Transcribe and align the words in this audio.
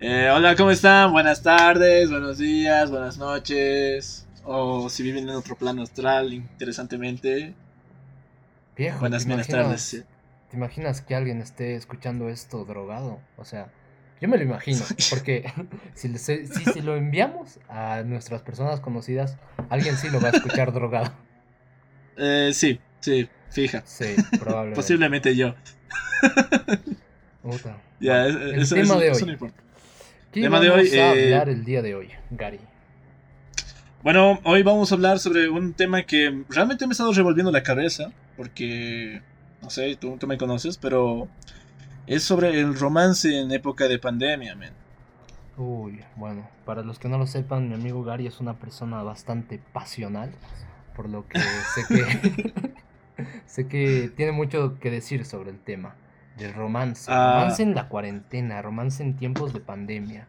Eh, 0.00 0.30
hola, 0.30 0.54
¿cómo 0.54 0.70
están? 0.70 1.10
Buenas 1.10 1.42
tardes, 1.42 2.08
buenos 2.08 2.38
días, 2.38 2.88
buenas 2.88 3.18
noches. 3.18 4.28
O 4.44 4.88
si 4.88 5.02
viven 5.02 5.28
en 5.28 5.34
otro 5.34 5.56
plano 5.56 5.82
astral, 5.82 6.32
interesantemente. 6.32 7.52
Viejo, 8.76 9.00
buenas, 9.00 9.26
buenas 9.26 9.48
tardes. 9.48 10.04
¿Te 10.50 10.56
imaginas 10.56 11.00
que 11.00 11.16
alguien 11.16 11.40
esté 11.40 11.74
escuchando 11.74 12.28
esto 12.28 12.64
drogado? 12.64 13.18
O 13.36 13.44
sea, 13.44 13.72
yo 14.20 14.28
me 14.28 14.36
lo 14.36 14.44
imagino, 14.44 14.78
porque 15.10 15.52
si, 15.94 16.16
si, 16.16 16.80
lo 16.80 16.96
enviamos 16.96 17.58
a 17.68 18.04
nuestras 18.04 18.42
personas 18.42 18.78
conocidas, 18.78 19.36
alguien 19.68 19.96
sí 19.96 20.10
lo 20.10 20.20
va 20.20 20.28
a 20.28 20.32
escuchar 20.32 20.72
drogado. 20.72 21.12
Eh, 22.20 22.50
sí, 22.52 22.80
sí, 22.98 23.28
fija. 23.48 23.84
Sí, 23.86 24.16
probablemente. 24.40 24.74
Posiblemente 24.74 25.36
yo. 25.36 25.54
Ya, 28.00 28.26
el 28.26 28.68
tema 28.68 28.96
de 28.96 29.12
hoy. 29.12 29.22
no 29.22 29.32
importa. 29.32 29.62
¿Qué 30.32 30.42
tema 30.42 30.58
vamos 30.58 30.74
de 30.74 30.80
hoy, 30.82 30.98
a 30.98 31.14
eh, 31.14 31.24
hablar 31.24 31.48
el 31.48 31.64
día 31.64 31.80
de 31.80 31.94
hoy, 31.94 32.10
Gary? 32.30 32.60
Bueno, 34.02 34.38
hoy 34.44 34.62
vamos 34.62 34.92
a 34.92 34.94
hablar 34.94 35.18
sobre 35.20 35.48
un 35.48 35.72
tema 35.72 36.02
que 36.02 36.44
realmente 36.50 36.86
me 36.86 36.90
ha 36.90 36.92
estado 36.92 37.12
revolviendo 37.14 37.50
la 37.50 37.62
cabeza, 37.62 38.12
porque, 38.36 39.22
no 39.62 39.70
sé, 39.70 39.96
tú, 39.96 40.18
tú 40.18 40.26
me 40.26 40.36
conoces, 40.36 40.76
pero 40.76 41.28
es 42.06 42.24
sobre 42.24 42.60
el 42.60 42.78
romance 42.78 43.40
en 43.40 43.50
época 43.52 43.88
de 43.88 43.98
pandemia, 43.98 44.54
men. 44.54 44.74
Uy, 45.56 46.00
bueno, 46.14 46.46
para 46.66 46.82
los 46.82 46.98
que 46.98 47.08
no 47.08 47.16
lo 47.16 47.26
sepan, 47.26 47.70
mi 47.70 47.74
amigo 47.74 48.04
Gary 48.04 48.26
es 48.26 48.38
una 48.38 48.58
persona 48.58 49.02
bastante 49.02 49.58
pasional, 49.72 50.30
por 50.94 51.08
lo 51.08 51.26
que 51.26 51.40
sé 51.40 51.86
que 51.88 52.52
sé 53.46 53.66
que 53.66 54.12
tiene 54.14 54.32
mucho 54.32 54.78
que 54.78 54.90
decir 54.90 55.24
sobre 55.24 55.50
el 55.50 55.58
tema 55.58 55.94
del 56.38 56.54
romance. 56.54 57.06
Ah. 57.08 57.40
Romance 57.40 57.62
en 57.62 57.74
la 57.74 57.88
cuarentena, 57.88 58.62
romance 58.62 59.02
en 59.02 59.16
tiempos 59.16 59.52
de 59.52 59.60
pandemia. 59.60 60.26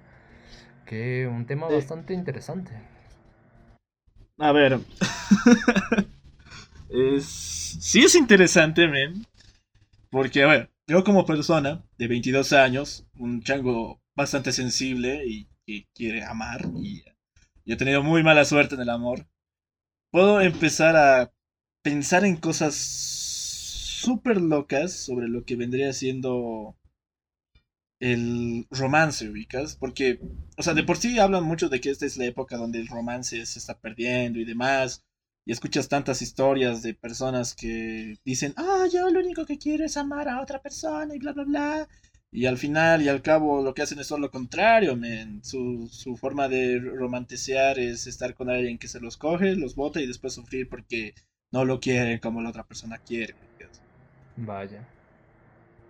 Que 0.86 1.28
un 1.28 1.46
tema 1.46 1.68
bastante 1.68 2.14
interesante. 2.14 2.72
A 4.40 4.52
ver. 4.52 4.80
es... 6.90 7.26
Sí 7.26 8.02
es 8.02 8.16
interesante, 8.16 8.88
men. 8.88 9.26
Porque, 10.10 10.44
a 10.44 10.48
ver, 10.48 10.72
yo 10.88 11.04
como 11.04 11.26
persona 11.26 11.84
de 11.98 12.08
22 12.08 12.54
años, 12.54 13.06
un 13.18 13.44
chango 13.44 14.02
bastante 14.16 14.52
sensible 14.52 15.24
y 15.28 15.48
que 15.66 15.88
quiere 15.94 16.24
amar, 16.24 16.66
y 16.82 17.04
yo 17.64 17.76
he 17.76 17.78
tenido 17.78 18.02
muy 18.02 18.24
mala 18.24 18.44
suerte 18.44 18.74
en 18.74 18.82
el 18.82 18.90
amor, 18.90 19.28
puedo 20.10 20.42
empezar 20.42 20.96
a 20.96 21.32
pensar 21.84 22.26
en 22.26 22.38
cosas 22.38 22.76
súper 24.00 24.42
locas 24.42 24.94
sobre 24.94 25.28
lo 25.28 25.44
que 25.44 25.56
vendría 25.56 25.94
siendo 25.94 26.76
el 28.00 28.66
romance, 28.70 29.30
ubicas, 29.30 29.76
porque, 29.76 30.20
o 30.58 30.64
sea, 30.64 30.74
de 30.74 30.84
por 30.84 30.98
sí 30.98 31.20
hablan 31.20 31.44
mucho 31.44 31.68
de 31.68 31.82
que 31.82 31.90
esta 31.90 32.06
es 32.06 32.18
la 32.18 32.26
época 32.26 32.56
donde 32.56 32.80
el 32.80 32.88
romance 32.88 33.46
se 33.46 33.60
está 33.60 33.80
perdiendo 33.80 34.40
y 34.40 34.46
demás, 34.46 35.04
y 35.46 35.52
escuchas 35.52 35.90
tantas 35.90 36.22
historias 36.22 36.82
de 36.82 36.94
personas 36.94 37.54
que 37.56 38.16
dicen, 38.24 38.54
ah, 38.56 38.86
yo 38.92 39.10
lo 39.10 39.20
único 39.20 39.46
que 39.46 39.58
quiero 39.58 39.86
es 39.86 39.98
amar 39.98 40.30
a 40.30 40.42
otra 40.42 40.62
persona 40.62 41.14
y 41.14 41.20
bla, 41.20 41.34
bla, 41.34 41.44
bla, 41.44 41.88
y 42.32 42.46
al 42.46 42.58
final 42.58 43.02
y 43.02 43.10
al 43.10 43.22
cabo 43.24 43.64
lo 43.64 43.74
que 43.74 43.82
hacen 43.82 44.00
es 44.00 44.08
todo 44.08 44.20
lo 44.20 44.32
contrario, 44.32 44.98
su 45.42 46.18
forma 46.18 46.48
de 46.48 46.80
romanticear 46.80 47.80
es 47.80 48.06
estar 48.08 48.36
con 48.36 48.50
alguien 48.50 48.78
que 48.78 48.88
se 48.88 49.00
los 49.00 49.18
coge, 49.18 49.56
los 49.56 49.76
bota 49.76 50.00
y 50.00 50.08
después 50.08 50.34
sufrir 50.34 50.70
porque 50.70 51.16
no 51.52 51.66
lo 51.66 51.80
quieren 51.80 52.20
como 52.20 52.42
la 52.42 52.50
otra 52.50 52.68
persona 52.68 53.00
quiere. 53.00 53.49
Vaya. 54.40 54.88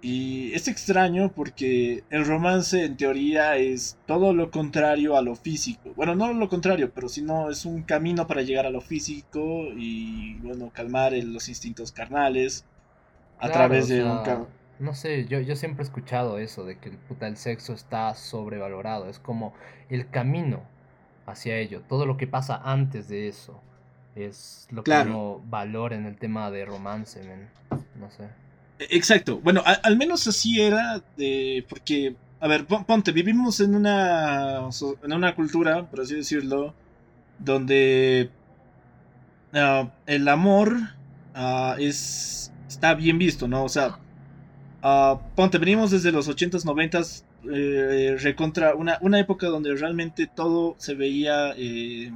Y 0.01 0.53
es 0.53 0.69
extraño 0.69 1.31
porque 1.33 2.03
el 2.09 2.25
romance 2.25 2.85
en 2.85 2.95
teoría 2.95 3.57
es 3.57 3.97
todo 4.05 4.33
lo 4.33 4.49
contrario 4.49 5.17
a 5.17 5.21
lo 5.21 5.35
físico. 5.35 5.91
Bueno, 5.95 6.15
no 6.15 6.31
lo 6.31 6.47
contrario, 6.47 6.91
pero 6.93 7.09
sino 7.09 7.49
es 7.49 7.65
un 7.65 7.83
camino 7.83 8.25
para 8.25 8.41
llegar 8.41 8.65
a 8.65 8.69
lo 8.69 8.79
físico 8.79 9.65
y 9.75 10.35
bueno, 10.35 10.71
calmar 10.73 11.11
los 11.11 11.49
instintos 11.49 11.91
carnales 11.91 12.63
a 13.39 13.49
través 13.49 13.89
de 13.89 14.03
un... 14.03 14.47
No 14.79 14.93
sé, 14.93 15.25
yo, 15.27 15.41
yo 15.41 15.57
siempre 15.57 15.83
he 15.83 15.85
escuchado 15.85 16.39
eso 16.39 16.63
de 16.63 16.77
que 16.77 16.87
el, 16.87 16.95
puta, 16.95 17.27
el 17.27 17.35
sexo 17.35 17.73
está 17.73 18.15
sobrevalorado. 18.15 19.09
Es 19.09 19.19
como 19.19 19.53
el 19.89 20.09
camino 20.09 20.61
hacia 21.25 21.57
ello. 21.57 21.81
Todo 21.89 22.05
lo 22.05 22.15
que 22.15 22.27
pasa 22.27 22.61
antes 22.63 23.09
de 23.09 23.27
eso 23.27 23.61
es 24.15 24.67
lo 24.71 24.85
que 24.85 24.91
uno 24.91 25.41
valora 25.45 25.97
en 25.97 26.05
el 26.05 26.17
tema 26.17 26.49
de 26.49 26.63
romance, 26.63 27.21
men. 27.23 27.49
Sé. 28.09 28.29
Exacto. 28.79 29.39
Bueno, 29.39 29.61
al 29.65 29.97
menos 29.97 30.25
así 30.27 30.61
era, 30.61 31.03
porque, 31.67 32.15
a 32.39 32.47
ver, 32.47 32.65
ponte, 32.65 33.11
vivimos 33.11 33.59
en 33.59 33.75
una, 33.75 34.69
en 35.03 35.13
una 35.13 35.35
cultura, 35.35 35.85
por 35.89 36.01
así 36.01 36.15
decirlo, 36.15 36.73
donde 37.39 38.29
ah, 39.53 39.89
el 40.05 40.27
amor 40.27 40.77
uh, 41.35 41.73
es, 41.77 42.51
está 42.67 42.93
bien 42.93 43.17
visto, 43.17 43.47
¿no? 43.47 43.63
O 43.63 43.69
sea, 43.69 43.99
uh, 44.83 45.19
ponte, 45.35 45.57
venimos 45.57 45.91
desde 45.91 46.11
los 46.11 46.29
80s, 46.29 46.63
90s, 46.63 47.23
eh, 47.51 48.17
recontra 48.19 48.75
una, 48.75 48.97
una 49.01 49.19
época 49.19 49.47
donde 49.47 49.73
realmente 49.75 50.27
todo 50.27 50.75
se 50.77 50.93
veía 50.93 51.53
eh, 51.57 52.11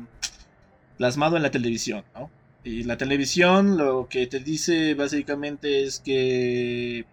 plasmado 0.97 1.37
en 1.37 1.43
la 1.43 1.51
televisión, 1.51 2.03
¿no? 2.13 2.29
Y 2.63 2.83
la 2.83 2.97
televisión 2.97 3.77
lo 3.77 4.07
que 4.07 4.25
te 4.27 4.39
dice 4.39 4.93
básicamente 4.93 5.83
es 5.83 5.99
que 5.99 7.05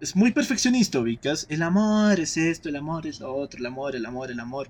es 0.00 0.14
muy 0.14 0.30
perfeccionista, 0.30 1.00
ubicas. 1.00 1.46
El 1.50 1.62
amor 1.62 2.20
es 2.20 2.36
esto, 2.36 2.68
el 2.68 2.76
amor 2.76 3.06
es 3.06 3.18
lo 3.20 3.34
otro, 3.34 3.58
el 3.58 3.66
amor, 3.66 3.96
el 3.96 4.06
amor, 4.06 4.30
el 4.30 4.38
amor. 4.38 4.68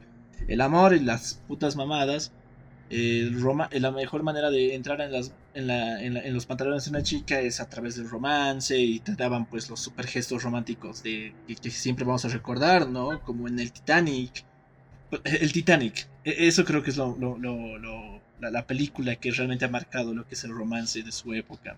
El 0.49 0.61
amor 0.61 0.95
y 0.95 1.01
las 1.01 1.41
putas 1.47 1.77
mamadas. 1.77 2.33
El 2.89 3.41
Roma, 3.41 3.69
la 3.73 3.91
mejor 3.91 4.23
manera 4.23 4.51
de 4.51 4.75
entrar 4.75 5.01
en, 5.01 5.13
las, 5.13 5.33
en, 5.55 5.67
la, 5.67 6.03
en, 6.03 6.35
los 6.35 6.45
pantalones 6.45 6.85
de 6.85 6.91
una 6.91 7.03
chica 7.03 7.41
es 7.41 7.61
a 7.61 7.69
través 7.69 7.97
del 7.97 8.09
romance 8.09 8.79
y 8.79 9.01
te 9.01 9.15
daban 9.15 9.47
pues 9.47 9.71
los 9.71 9.81
super 9.81 10.07
gestos 10.07 10.43
románticos 10.43 11.03
de 11.03 11.35
que, 11.47 11.71
siempre 11.71 12.05
vamos 12.05 12.25
a 12.27 12.29
recordar, 12.29 12.89
¿no? 12.89 13.21
Como 13.23 13.49
en 13.49 13.59
el 13.59 13.73
Titanic. 13.73 14.45
El 15.25 15.53
Titanic. 15.53 16.07
E, 16.25 16.49
eso 16.49 16.65
creo 16.65 16.83
que 16.83 16.91
es 16.91 16.97
lo, 16.97 17.17
lo 17.19 18.21
la, 18.51 18.67
película 18.67 19.17
que 19.17 19.31
realmente 19.31 19.65
ha 19.65 19.69
marcado 19.69 20.15
lo 20.15 20.27
que 20.27 20.35
es 20.35 20.45
el 20.45 20.53
romance 20.53 21.03
de 21.03 21.13
su 21.13 21.35
época. 21.35 21.77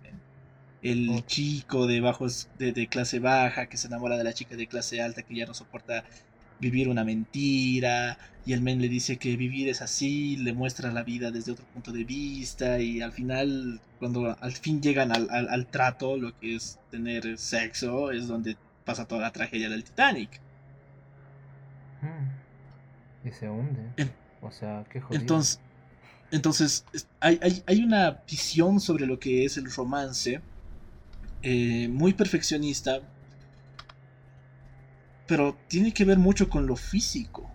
El 0.83 1.25
chico 1.27 1.87
de, 1.87 2.01
bajos, 2.01 2.49
de, 2.59 2.87
clase 2.89 3.19
baja 3.19 3.67
que 3.67 3.77
se 3.77 3.87
enamora 3.87 4.17
de 4.17 4.25
la 4.25 4.33
chica 4.33 4.57
de 4.57 4.67
clase 4.67 5.01
alta 5.01 5.23
que 5.23 5.35
ya 5.35 5.47
no 5.47 5.55
soporta 5.55 6.05
vivir 6.61 6.89
una 6.89 7.05
mentira 7.05 8.19
y 8.47 8.53
el 8.53 8.61
men 8.61 8.81
le 8.81 8.89
dice 8.89 9.17
que 9.17 9.37
vivir 9.37 9.69
es 9.69 9.81
así, 9.81 10.37
le 10.37 10.53
muestra 10.53 10.93
la 10.93 11.03
vida 11.03 11.31
desde 11.31 11.53
otro 11.53 11.65
punto 11.73 11.93
de 11.93 12.05
vista 12.05 12.79
y 12.79 13.01
al 13.01 13.13
final, 13.13 13.81
cuando 13.99 14.37
al 14.39 14.53
fin 14.53 14.83
llegan 14.83 15.13
al, 15.13 15.67
trato, 15.67 16.17
lo 16.17 16.39
que 16.39 16.57
es 16.57 16.79
tener 16.91 17.39
sexo, 17.39 18.11
es 18.11 18.29
donde 18.29 18.57
pasa 18.85 19.07
toda 19.07 19.23
la 19.23 19.33
tragedia 19.33 19.71
del 19.71 19.83
Titanic. 19.83 20.41
Hmm. 22.03 23.27
Y 23.27 23.33
se 23.33 23.49
hunde. 23.49 24.11
o 24.43 24.51
sea, 24.51 24.85
qué 24.91 25.01
jodido. 25.01 25.21
Entonces, 25.21 25.59
entonces, 26.35 26.85
hay, 27.21 27.85
una 27.85 28.23
visión 28.29 28.81
sobre 28.81 29.07
lo 29.07 29.21
que 29.21 29.45
es 29.45 29.57
el 29.57 29.71
romance 29.73 30.41
eh, 31.43 31.87
muy 31.87 32.13
perfeccionista, 32.13 33.03
pero 35.29 35.57
tiene 35.69 35.95
que 35.95 36.05
ver 36.05 36.19
mucho 36.19 36.51
con 36.51 36.67
lo 36.67 36.75
físico. 36.75 37.49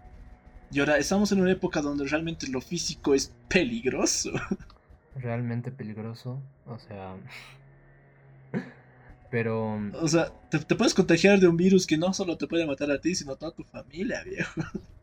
Y 0.72 0.80
ahora 0.80 0.98
estamos 0.98 1.30
en 1.34 1.42
una 1.42 1.52
época 1.52 1.82
donde 1.82 2.08
realmente 2.08 2.48
lo 2.48 2.62
físico 2.62 3.14
es 3.14 3.34
peligroso. 3.50 4.32
Realmente 5.16 5.72
peligroso, 5.72 6.42
o 6.66 6.80
sea... 6.80 7.18
Pero... 9.30 9.78
O 10.02 10.08
sea, 10.08 10.32
te, 10.50 10.60
te, 10.60 10.76
puedes 10.76 10.94
contagiar 10.94 11.42
de 11.42 11.50
un 11.50 11.58
virus 11.58 11.86
que 11.86 11.98
no 11.98 12.14
solo 12.14 12.38
te 12.38 12.48
puede 12.48 12.66
matar 12.66 12.92
a 12.92 13.02
ti, 13.02 13.14
sino 13.14 13.34
a 13.34 13.36
toda 13.36 13.52
tu 13.52 13.66
familia, 13.66 14.24
viejo. 14.24 14.62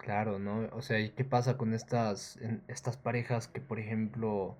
Claro, 0.00 0.38
¿no? 0.38 0.68
O 0.72 0.80
sea, 0.80 0.98
¿y 0.98 1.10
qué 1.10 1.24
pasa 1.24 1.58
con 1.58 1.74
estas, 1.74 2.38
estas 2.68 2.96
parejas 2.96 3.48
que, 3.48 3.60
por 3.60 3.78
ejemplo, 3.78 4.56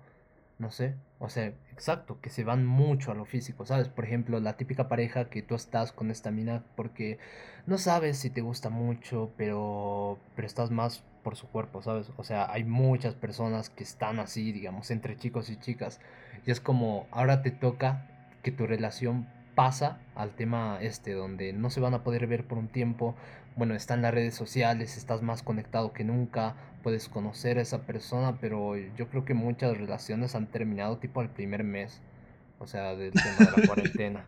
no 0.59 0.69
sé, 0.69 0.95
o 1.19 1.29
sea, 1.29 1.47
exacto, 1.73 2.21
que 2.21 2.29
se 2.29 2.43
van 2.43 2.63
mucho 2.65 3.11
a 3.11 3.15
lo 3.15 3.25
físico, 3.25 3.65
¿sabes? 3.65 3.87
Por 3.89 4.05
ejemplo, 4.05 4.39
la 4.39 4.55
típica 4.57 4.87
pareja 4.87 5.29
que 5.31 5.41
tú 5.41 5.55
estás 5.55 5.91
con 5.93 6.11
esta 6.11 6.29
mina 6.29 6.63
porque 6.75 7.17
no 7.65 7.79
sabes 7.79 8.19
si 8.19 8.29
te 8.29 8.41
gusta 8.41 8.69
mucho, 8.69 9.31
pero, 9.35 10.19
pero 10.35 10.45
estás 10.45 10.69
más 10.69 11.03
por 11.23 11.35
su 11.35 11.47
cuerpo, 11.47 11.81
¿sabes? 11.81 12.11
O 12.17 12.23
sea, 12.23 12.51
hay 12.51 12.63
muchas 12.63 13.15
personas 13.15 13.71
que 13.71 13.83
están 13.83 14.19
así, 14.19 14.51
digamos, 14.51 14.91
entre 14.91 15.17
chicos 15.17 15.49
y 15.49 15.57
chicas. 15.57 15.99
Y 16.45 16.51
es 16.51 16.59
como, 16.61 17.07
ahora 17.11 17.41
te 17.41 17.49
toca 17.51 18.07
que 18.43 18.51
tu 18.51 18.67
relación 18.67 19.27
pasa 19.55 19.99
al 20.15 20.31
tema 20.31 20.79
este, 20.81 21.13
donde 21.13 21.53
no 21.53 21.69
se 21.69 21.79
van 21.79 21.93
a 21.93 22.03
poder 22.03 22.27
ver 22.27 22.45
por 22.45 22.57
un 22.57 22.67
tiempo, 22.67 23.15
bueno, 23.55 23.75
está 23.75 23.93
en 23.93 24.01
las 24.01 24.13
redes 24.13 24.35
sociales, 24.35 24.97
estás 24.97 25.21
más 25.21 25.43
conectado 25.43 25.93
que 25.93 26.03
nunca, 26.03 26.55
puedes 26.83 27.09
conocer 27.09 27.57
a 27.57 27.61
esa 27.61 27.85
persona, 27.85 28.37
pero 28.39 28.75
yo 28.77 29.09
creo 29.09 29.25
que 29.25 29.33
muchas 29.33 29.77
relaciones 29.77 30.35
han 30.35 30.47
terminado 30.47 30.97
tipo 30.97 31.21
al 31.21 31.29
primer 31.29 31.63
mes, 31.63 32.01
o 32.59 32.67
sea, 32.67 32.95
del 32.95 33.11
tema 33.11 33.51
de 33.51 33.61
la 33.61 33.67
cuarentena. 33.67 34.25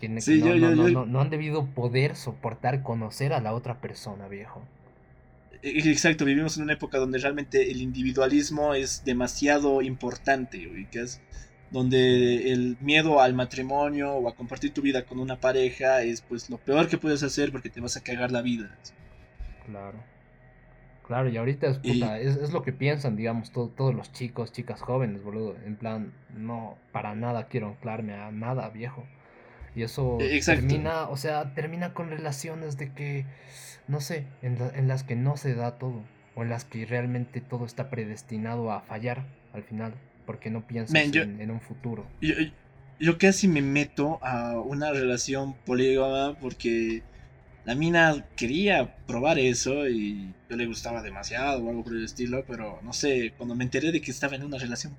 que, 0.00 0.08
no, 0.08 1.20
han 1.20 1.30
debido 1.30 1.66
poder 1.66 2.16
soportar 2.16 2.82
conocer 2.82 3.32
a 3.32 3.40
la 3.40 3.54
otra 3.54 3.80
persona, 3.80 4.28
viejo. 4.28 4.62
E, 5.62 5.70
e, 5.70 5.90
exacto, 5.90 6.24
vivimos 6.24 6.56
en 6.56 6.64
una 6.64 6.74
época 6.74 6.98
donde 6.98 7.18
realmente 7.18 7.70
el 7.70 7.80
individualismo 7.80 8.74
es 8.74 9.04
demasiado 9.04 9.82
importante, 9.82 10.70
es 10.92 11.20
donde 11.70 12.52
el 12.52 12.76
miedo 12.80 13.20
al 13.20 13.34
matrimonio 13.34 14.12
o 14.12 14.28
a 14.28 14.34
compartir 14.34 14.72
tu 14.72 14.82
vida 14.82 15.04
con 15.04 15.18
una 15.18 15.40
pareja 15.40 16.02
es 16.02 16.20
pues 16.20 16.48
lo 16.48 16.58
peor 16.58 16.88
que 16.88 16.98
puedes 16.98 17.22
hacer 17.22 17.50
porque 17.50 17.70
te 17.70 17.80
vas 17.80 17.96
a 17.96 18.02
cagar 18.02 18.30
la 18.30 18.42
vida. 18.42 18.76
Claro. 19.66 19.98
Claro, 21.06 21.28
y 21.28 21.36
ahorita 21.36 21.68
es, 21.68 21.78
puta, 21.78 22.18
es, 22.18 22.52
lo 22.52 22.62
que 22.62 22.72
piensan, 22.72 23.14
digamos, 23.14 23.52
todos 23.52 23.94
los 23.94 24.10
chicos, 24.12 24.50
chicas 24.50 24.80
jóvenes, 24.80 25.22
boludo. 25.22 25.56
En 25.64 25.76
plan, 25.76 26.12
no, 26.36 26.76
para 26.90 27.14
nada 27.14 27.46
quiero 27.46 27.68
anclarme 27.68 28.14
a 28.14 28.32
nada, 28.32 28.68
viejo. 28.70 29.04
Y 29.76 29.82
eso 29.82 30.18
e, 30.20 30.40
termina, 30.40 31.08
o 31.08 31.16
sea, 31.16 31.54
termina 31.54 31.94
con 31.94 32.10
relaciones 32.10 32.76
de 32.76 32.92
que, 32.92 33.24
no 33.86 34.00
sé, 34.00 34.24
en, 34.42 34.58
en, 34.74 34.88
las 34.88 35.04
que 35.04 35.14
no 35.14 35.36
se 35.36 35.54
da 35.54 35.78
todo. 35.78 36.02
O 36.34 36.42
en 36.42 36.48
las 36.48 36.64
que 36.64 36.84
realmente 36.84 37.40
todo 37.40 37.66
está 37.66 37.88
predestinado 37.88 38.72
a 38.72 38.80
fallar 38.80 39.26
al 39.52 39.62
final. 39.62 39.94
Porque 40.26 40.50
no 40.50 40.66
piensas 40.66 40.94
en, 41.14 41.50
un 41.50 41.60
futuro. 41.60 42.06
Yo, 42.20 42.34
yo 42.98 43.18
casi 43.18 43.48
me 43.48 43.62
meto 43.62 44.18
a 44.22 44.58
una 44.58 44.92
relación 44.92 45.54
polígama 45.64 46.36
porque 46.40 47.02
la 47.64 47.74
mina 47.74 48.24
quería 48.36 48.96
probar 49.06 49.38
eso 49.38 49.88
y 49.88 50.32
yo 50.48 50.56
le 50.56 50.66
gustaba 50.66 51.02
demasiado 51.02 51.64
o 51.64 51.70
algo 51.70 51.82
por 51.82 51.94
el 51.94 52.04
estilo, 52.04 52.44
pero 52.46 52.80
no 52.82 52.92
sé, 52.92 53.34
cuando 53.36 53.54
me 53.54 53.64
enteré 53.64 53.90
de 53.92 54.00
que 54.00 54.12
estaba 54.12 54.36
en 54.36 54.44
una 54.44 54.56
relación 54.56 54.96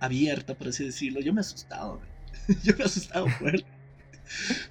abierta, 0.00 0.54
por 0.54 0.68
así 0.68 0.84
decirlo, 0.84 1.20
yo 1.20 1.32
me 1.32 1.40
he 1.40 1.42
asustado, 1.42 2.00
yo 2.64 2.74
me 2.76 2.82
he 2.82 2.86
asustado 2.86 3.28
fuerte. 3.28 3.66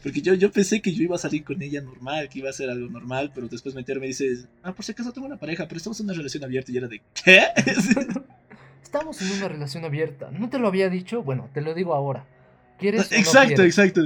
Porque 0.04 0.22
yo, 0.22 0.34
yo 0.34 0.52
pensé 0.52 0.82
que 0.82 0.94
yo 0.94 1.04
iba 1.04 1.16
a 1.16 1.20
salir 1.20 1.44
con 1.44 1.62
ella 1.62 1.82
normal, 1.82 2.28
que 2.30 2.40
iba 2.40 2.50
a 2.50 2.54
ser 2.54 2.70
algo 2.70 2.90
normal, 2.90 3.32
pero 3.34 3.48
después 3.48 3.76
me 3.76 3.82
enteré 3.82 4.00
y 4.00 4.02
me 4.02 4.08
dice, 4.08 4.46
ah, 4.64 4.74
por 4.74 4.84
si 4.84 4.92
acaso 4.92 5.14
tengo 5.14 5.28
una 5.28 5.38
pareja, 5.38 5.68
pero 5.68 5.78
estamos 5.78 6.00
en 6.00 6.06
una 6.08 6.14
relación 6.14 6.44
abierta 6.44 6.72
y 6.72 6.78
era 6.78 6.88
de, 6.88 7.02
¿qué? 7.24 7.44
estamos 8.81 9.22
en 9.22 9.31
una 9.31 9.48
relación 9.48 9.86
abierta. 9.86 10.31
¿No 10.31 10.50
te 10.50 10.60
lo 10.60 10.68
había 10.68 10.89
dicho? 10.89 11.24
Bueno, 11.24 11.50
te 11.54 11.62
lo 11.62 11.74
digo 11.74 11.94
ahora. 11.94 12.25
¿Quieres 12.78 13.12
exacto, 13.12 13.63
exacto. 13.63 14.01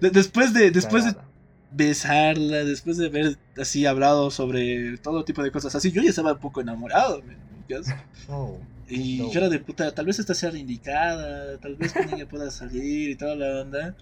después 0.00 0.54
de, 0.54 0.70
después 0.70 1.04
de 1.04 1.14
besarla, 1.70 2.64
después 2.64 2.96
de 2.96 3.06
haber 3.06 3.36
así 3.58 3.84
hablado 3.84 4.30
sobre 4.30 4.96
todo 4.98 5.24
tipo 5.24 5.42
de 5.42 5.50
cosas 5.50 5.74
así, 5.74 5.90
yo 5.90 6.02
ya 6.02 6.10
estaba 6.10 6.32
un 6.32 6.38
poco 6.38 6.60
enamorado, 6.60 7.22
oh, 8.28 8.58
y 8.88 9.18
yo 9.18 9.38
era 9.38 9.48
de 9.48 9.58
puta, 9.58 9.92
tal 9.94 10.06
vez 10.06 10.18
esta 10.18 10.34
sea 10.34 10.52
la 10.52 10.58
indicada, 10.58 11.58
tal 11.58 11.76
vez 11.76 11.92
con 11.92 12.12
ella 12.14 12.26
pueda 12.28 12.50
salir 12.50 13.10
y 13.10 13.16
toda 13.16 13.34
la 13.34 13.62
onda. 13.62 13.96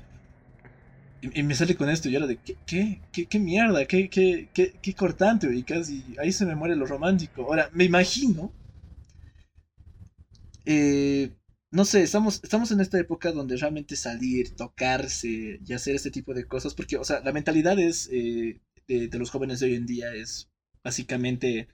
Y, 1.21 1.43
me 1.45 1.55
sale 1.55 1.77
con 1.77 1.89
esto, 1.89 2.09
y 2.09 2.13
yo 2.13 2.19
era 2.19 2.27
de, 2.27 2.37
¿qué, 2.37 2.57
qué, 2.67 3.01
qué, 3.13 3.27
qué 3.27 3.39
mierda? 3.39 3.85
¿Qué, 3.87 4.11
qué, 4.11 4.49
qué, 4.53 4.75
qué 4.83 4.95
cortante, 4.95 5.55
y 5.55 5.63
casi 5.63 6.05
ahí 6.19 6.33
se 6.33 6.45
me 6.45 6.57
muere 6.57 6.75
lo 6.75 6.85
romántico. 6.85 7.43
Ahora, 7.43 7.71
me 7.73 7.85
imagino 7.85 8.51
eh, 10.65 11.37
no 11.71 11.85
sé, 11.85 12.03
estamos, 12.03 12.41
estamos 12.45 12.71
en 12.71 12.81
esta 12.81 12.99
época 12.99 13.33
donde 13.33 13.57
realmente 13.57 13.97
salir, 13.97 14.55
tocarse 14.55 15.59
y 15.65 15.73
hacer 15.73 15.95
este 15.95 16.11
tipo 16.11 16.35
de 16.35 16.47
cosas, 16.47 16.75
porque, 16.75 16.99
o 16.99 17.05
sea, 17.05 17.21
la 17.21 17.33
mentalidad 17.33 17.79
es, 17.79 18.09
eh, 18.13 18.61
de, 18.87 19.19
los 19.19 19.31
jóvenes 19.31 19.61
de 19.61 19.67
hoy 19.67 19.75
en 19.77 19.87
día 19.87 20.15
es 20.15 20.51
básicamente, 20.85 21.69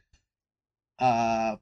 uh, 1.01 1.59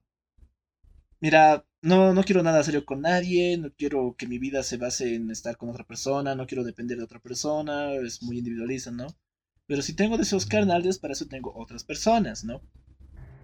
mira, 1.21 1.65
no, 1.81 2.13
no 2.13 2.25
quiero 2.25 2.43
nada 2.43 2.63
serio 2.63 2.85
con 2.85 3.01
nadie, 3.01 3.57
no 3.57 3.73
quiero 3.73 4.17
que 4.19 4.27
mi 4.27 4.39
vida 4.39 4.63
se 4.63 4.77
base 4.77 5.15
en 5.15 5.31
estar 5.31 5.57
con 5.57 5.71
otra 5.71 5.87
persona, 5.87 6.35
no 6.35 6.47
quiero 6.47 6.65
depender 6.65 6.99
de 6.99 7.05
otra 7.05 7.21
persona, 7.21 7.95
es 7.95 8.23
muy 8.23 8.39
individualista, 8.39 8.91
¿no? 8.91 9.07
Pero 9.67 9.83
si 9.83 9.95
tengo 9.95 10.19
deseos 10.19 10.45
carnales, 10.47 10.99
para 10.99 11.13
eso 11.15 11.27
tengo 11.27 11.55
otras 11.57 11.85
personas, 11.85 12.45
¿no? 12.45 12.61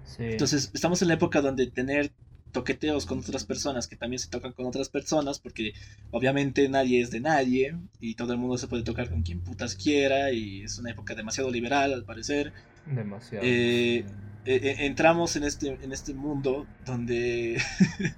Sí. 0.05 0.25
Entonces, 0.25 0.71
estamos 0.75 1.01
en 1.01 1.09
la 1.09 1.15
época 1.15 1.41
donde 1.41 1.71
tener 1.71 2.13
toqueteos 2.53 3.07
con 3.07 3.19
otras 3.19 3.45
personas 3.45 3.89
que 3.89 3.97
también 3.97 4.21
se 4.21 4.29
tocan 4.29 4.53
con 4.53 4.67
otras 4.67 4.89
personas, 4.89 5.39
porque 5.39 5.73
obviamente 6.11 6.69
nadie 6.69 7.01
es 7.01 7.11
de 7.11 7.21
nadie 7.21 7.77
y 8.01 8.15
todo 8.15 8.33
el 8.33 8.39
mundo 8.39 8.59
se 8.59 8.69
puede 8.69 8.83
tocar 8.83 9.11
con 9.11 9.23
quien 9.23 9.41
putas 9.41 9.75
quiera 9.75 10.31
y 10.33 10.63
es 10.63 10.79
una 10.79 10.91
época 10.91 11.15
demasiado 11.15 11.51
liberal 11.51 11.93
al 11.93 12.05
parecer. 12.05 12.53
Demasiado. 12.87 13.45
Eh, 13.45 13.99
eh, 13.99 14.05
eh, 14.45 14.77
entramos 14.81 15.37
en 15.37 15.45
este, 15.45 15.79
en 15.83 15.93
este 15.93 16.15
mundo 16.15 16.67
donde... 16.85 17.61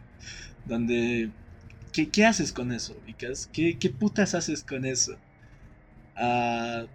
donde... 0.67 1.31
¿qué, 1.93 2.09
¿qué, 2.09 2.27
haces 2.27 2.53
con 2.53 2.73
eso, 2.73 2.97
Vicas? 3.07 3.49
¿Qué, 3.53 3.79
¿Qué 3.79 3.91
putas 3.91 4.35
haces 4.35 4.65
con 4.65 4.85
eso? 4.85 5.17
Ah 6.17 6.87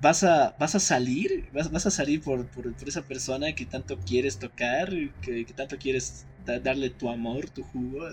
vas 0.00 0.24
a, 0.24 0.54
vas 0.58 0.74
a 0.74 0.80
salir, 0.80 1.48
vas, 1.52 1.70
vas 1.70 1.86
a 1.86 1.90
salir 1.90 2.20
por, 2.20 2.46
por, 2.46 2.72
esa 2.86 3.02
persona 3.02 3.52
que 3.54 3.66
tanto 3.66 3.98
quieres 3.98 4.38
tocar, 4.38 4.90
que, 5.22 5.44
que 5.44 5.52
tanto 5.52 5.78
quieres 5.78 6.26
darle 6.58 6.90
tu 6.90 7.08
amor, 7.08 7.50
tu 7.50 7.62
jugo, 7.62 8.08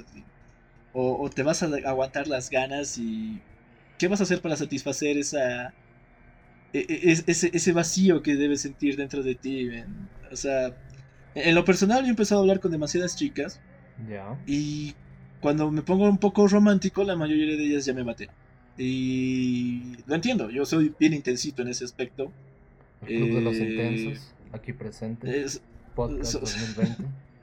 o, 0.94 1.30
te 1.30 1.44
vas 1.44 1.62
a 1.64 1.68
aguantar 1.86 2.28
las 2.28 2.50
ganas 2.50 2.98
y 2.98 3.42
qué 3.98 4.08
vas 4.08 4.20
a 4.22 4.24
hacer 4.24 4.42
para 4.42 4.56
satisfacer 4.56 5.18
esa 5.18 5.74
e, 6.74 6.80
e, 6.80 7.24
ese, 7.28 7.52
ese 7.54 7.72
vacío 7.74 8.22
que 8.22 8.36
debes 8.36 8.62
sentir 8.62 8.96
dentro 8.96 9.24
de 9.24 9.36
ti, 9.36 9.70
o 10.32 10.36
sea, 10.36 10.76
en 11.34 11.56
lo 11.56 11.66
personal 11.66 12.02
yo 12.02 12.08
he 12.08 12.10
empezado 12.10 12.42
a 12.42 12.44
hablar 12.44 12.60
con 12.60 12.72
demasiadas 12.72 13.16
chicas, 13.16 13.60
ya, 14.10 14.38
y 14.46 14.94
cuando 15.42 15.70
me 15.72 15.82
pongo 15.82 16.10
un 16.10 16.18
poco 16.18 16.48
romántico, 16.48 17.04
la 17.04 17.16
mayoría 17.16 17.56
de 17.56 17.64
ellas 17.64 17.86
ya 17.86 17.94
me 17.94 18.04
maten. 18.04 18.30
Y 18.78 19.96
lo 20.06 20.16
entiendo, 20.16 20.50
yo 20.50 20.66
soy 20.66 20.94
bien 21.00 21.14
intensito 21.14 21.62
en 21.62 21.70
ese 21.70 21.86
aspecto. 21.86 22.32
El 23.06 23.18
Club 23.18 23.36
de 23.36 23.42
los 23.42 23.56
eh, 23.58 23.70
Intensos, 23.70 24.34
aquí 24.52 24.74
presente. 24.74 25.42
Es, 25.42 25.62
Podcast 25.96 26.34
2020. 26.34 27.04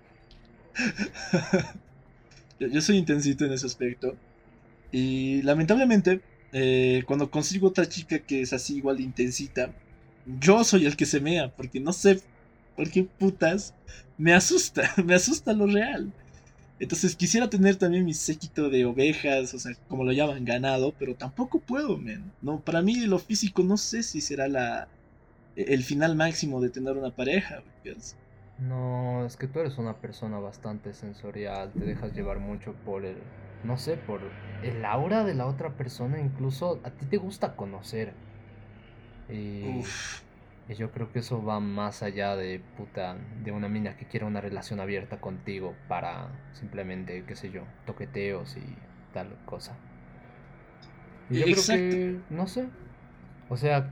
yo, 2.58 2.80
soy 2.80 2.96
intensito 2.96 3.44
en 3.44 3.52
ese 3.52 3.66
aspecto. 3.66 4.16
Y 4.90 5.42
lamentablemente, 5.42 6.20
eh, 6.52 7.02
cuando 7.06 7.30
consigo 7.30 7.68
otra 7.68 7.88
chica 7.88 8.18
que 8.18 8.42
es 8.42 8.52
así 8.52 8.76
igual 8.76 9.00
intensita, 9.00 9.72
yo 10.40 10.64
soy 10.64 10.86
el 10.86 10.96
que 10.96 11.06
se 11.06 11.20
mea, 11.20 11.50
porque 11.54 11.80
no 11.80 11.92
sé 11.92 12.20
por 12.76 12.90
qué 12.90 13.04
putas 13.04 13.74
me 14.18 14.34
asusta, 14.34 14.92
me 15.04 15.14
asusta 15.14 15.52
lo 15.52 15.66
real. 15.66 16.12
Entonces 16.78 17.14
quisiera 17.14 17.48
tener 17.48 17.76
también 17.76 18.04
mi 18.04 18.12
séquito 18.12 18.68
de 18.68 18.84
ovejas, 18.84 19.54
o 19.54 19.58
sea, 19.58 19.72
como 19.88 20.04
lo 20.04 20.12
llaman, 20.12 20.44
ganado, 20.44 20.92
pero 20.98 21.14
tampoco 21.14 21.60
puedo, 21.60 21.96
men. 21.96 22.32
No, 22.42 22.60
para 22.60 22.82
mí 22.82 22.96
lo 23.06 23.18
físico 23.20 23.62
no 23.62 23.76
sé 23.76 24.02
si 24.02 24.20
será 24.20 24.48
la 24.48 24.88
el 25.54 25.84
final 25.84 26.16
máximo 26.16 26.60
de 26.60 26.70
tener 26.70 26.96
una 26.96 27.10
pareja. 27.14 27.62
No, 28.68 29.24
es 29.24 29.36
que 29.36 29.48
tú 29.48 29.60
eres 29.60 29.78
una 29.78 29.94
persona 29.94 30.38
bastante 30.38 30.92
sensorial, 30.92 31.72
te 31.72 31.84
dejas 31.84 32.12
llevar 32.14 32.38
mucho 32.38 32.74
por 32.84 33.04
el, 33.04 33.16
no 33.64 33.76
sé, 33.76 33.96
por 33.96 34.20
el 34.62 34.84
aura 34.84 35.24
de 35.24 35.34
la 35.34 35.46
otra 35.46 35.70
persona, 35.70 36.20
incluso 36.20 36.80
a 36.84 36.90
ti 36.90 37.06
te 37.06 37.16
gusta 37.16 37.56
conocer. 37.56 38.12
Y 39.28 39.82
y 40.68 40.74
yo 40.74 40.92
creo 40.92 41.12
que 41.12 41.18
eso 41.18 41.44
va 41.44 41.60
más 41.60 42.02
allá 42.02 42.36
de 42.36 42.60
puta, 42.76 43.16
de 43.42 43.50
una 43.50 43.68
mina 43.68 43.96
que 43.96 44.06
quiera 44.06 44.26
una 44.26 44.40
relación 44.40 44.80
abierta 44.80 45.20
contigo 45.20 45.74
para 45.88 46.28
simplemente, 46.52 47.24
qué 47.26 47.34
sé 47.34 47.50
yo, 47.50 47.62
toqueteos 47.84 48.56
y 48.56 48.76
tal 49.12 49.36
cosa. 49.44 49.76
Y 51.30 51.40
yo 51.40 51.44
creo 51.44 51.66
que, 51.66 52.20
no 52.30 52.46
sé. 52.46 52.68
O 53.48 53.56
sea, 53.56 53.90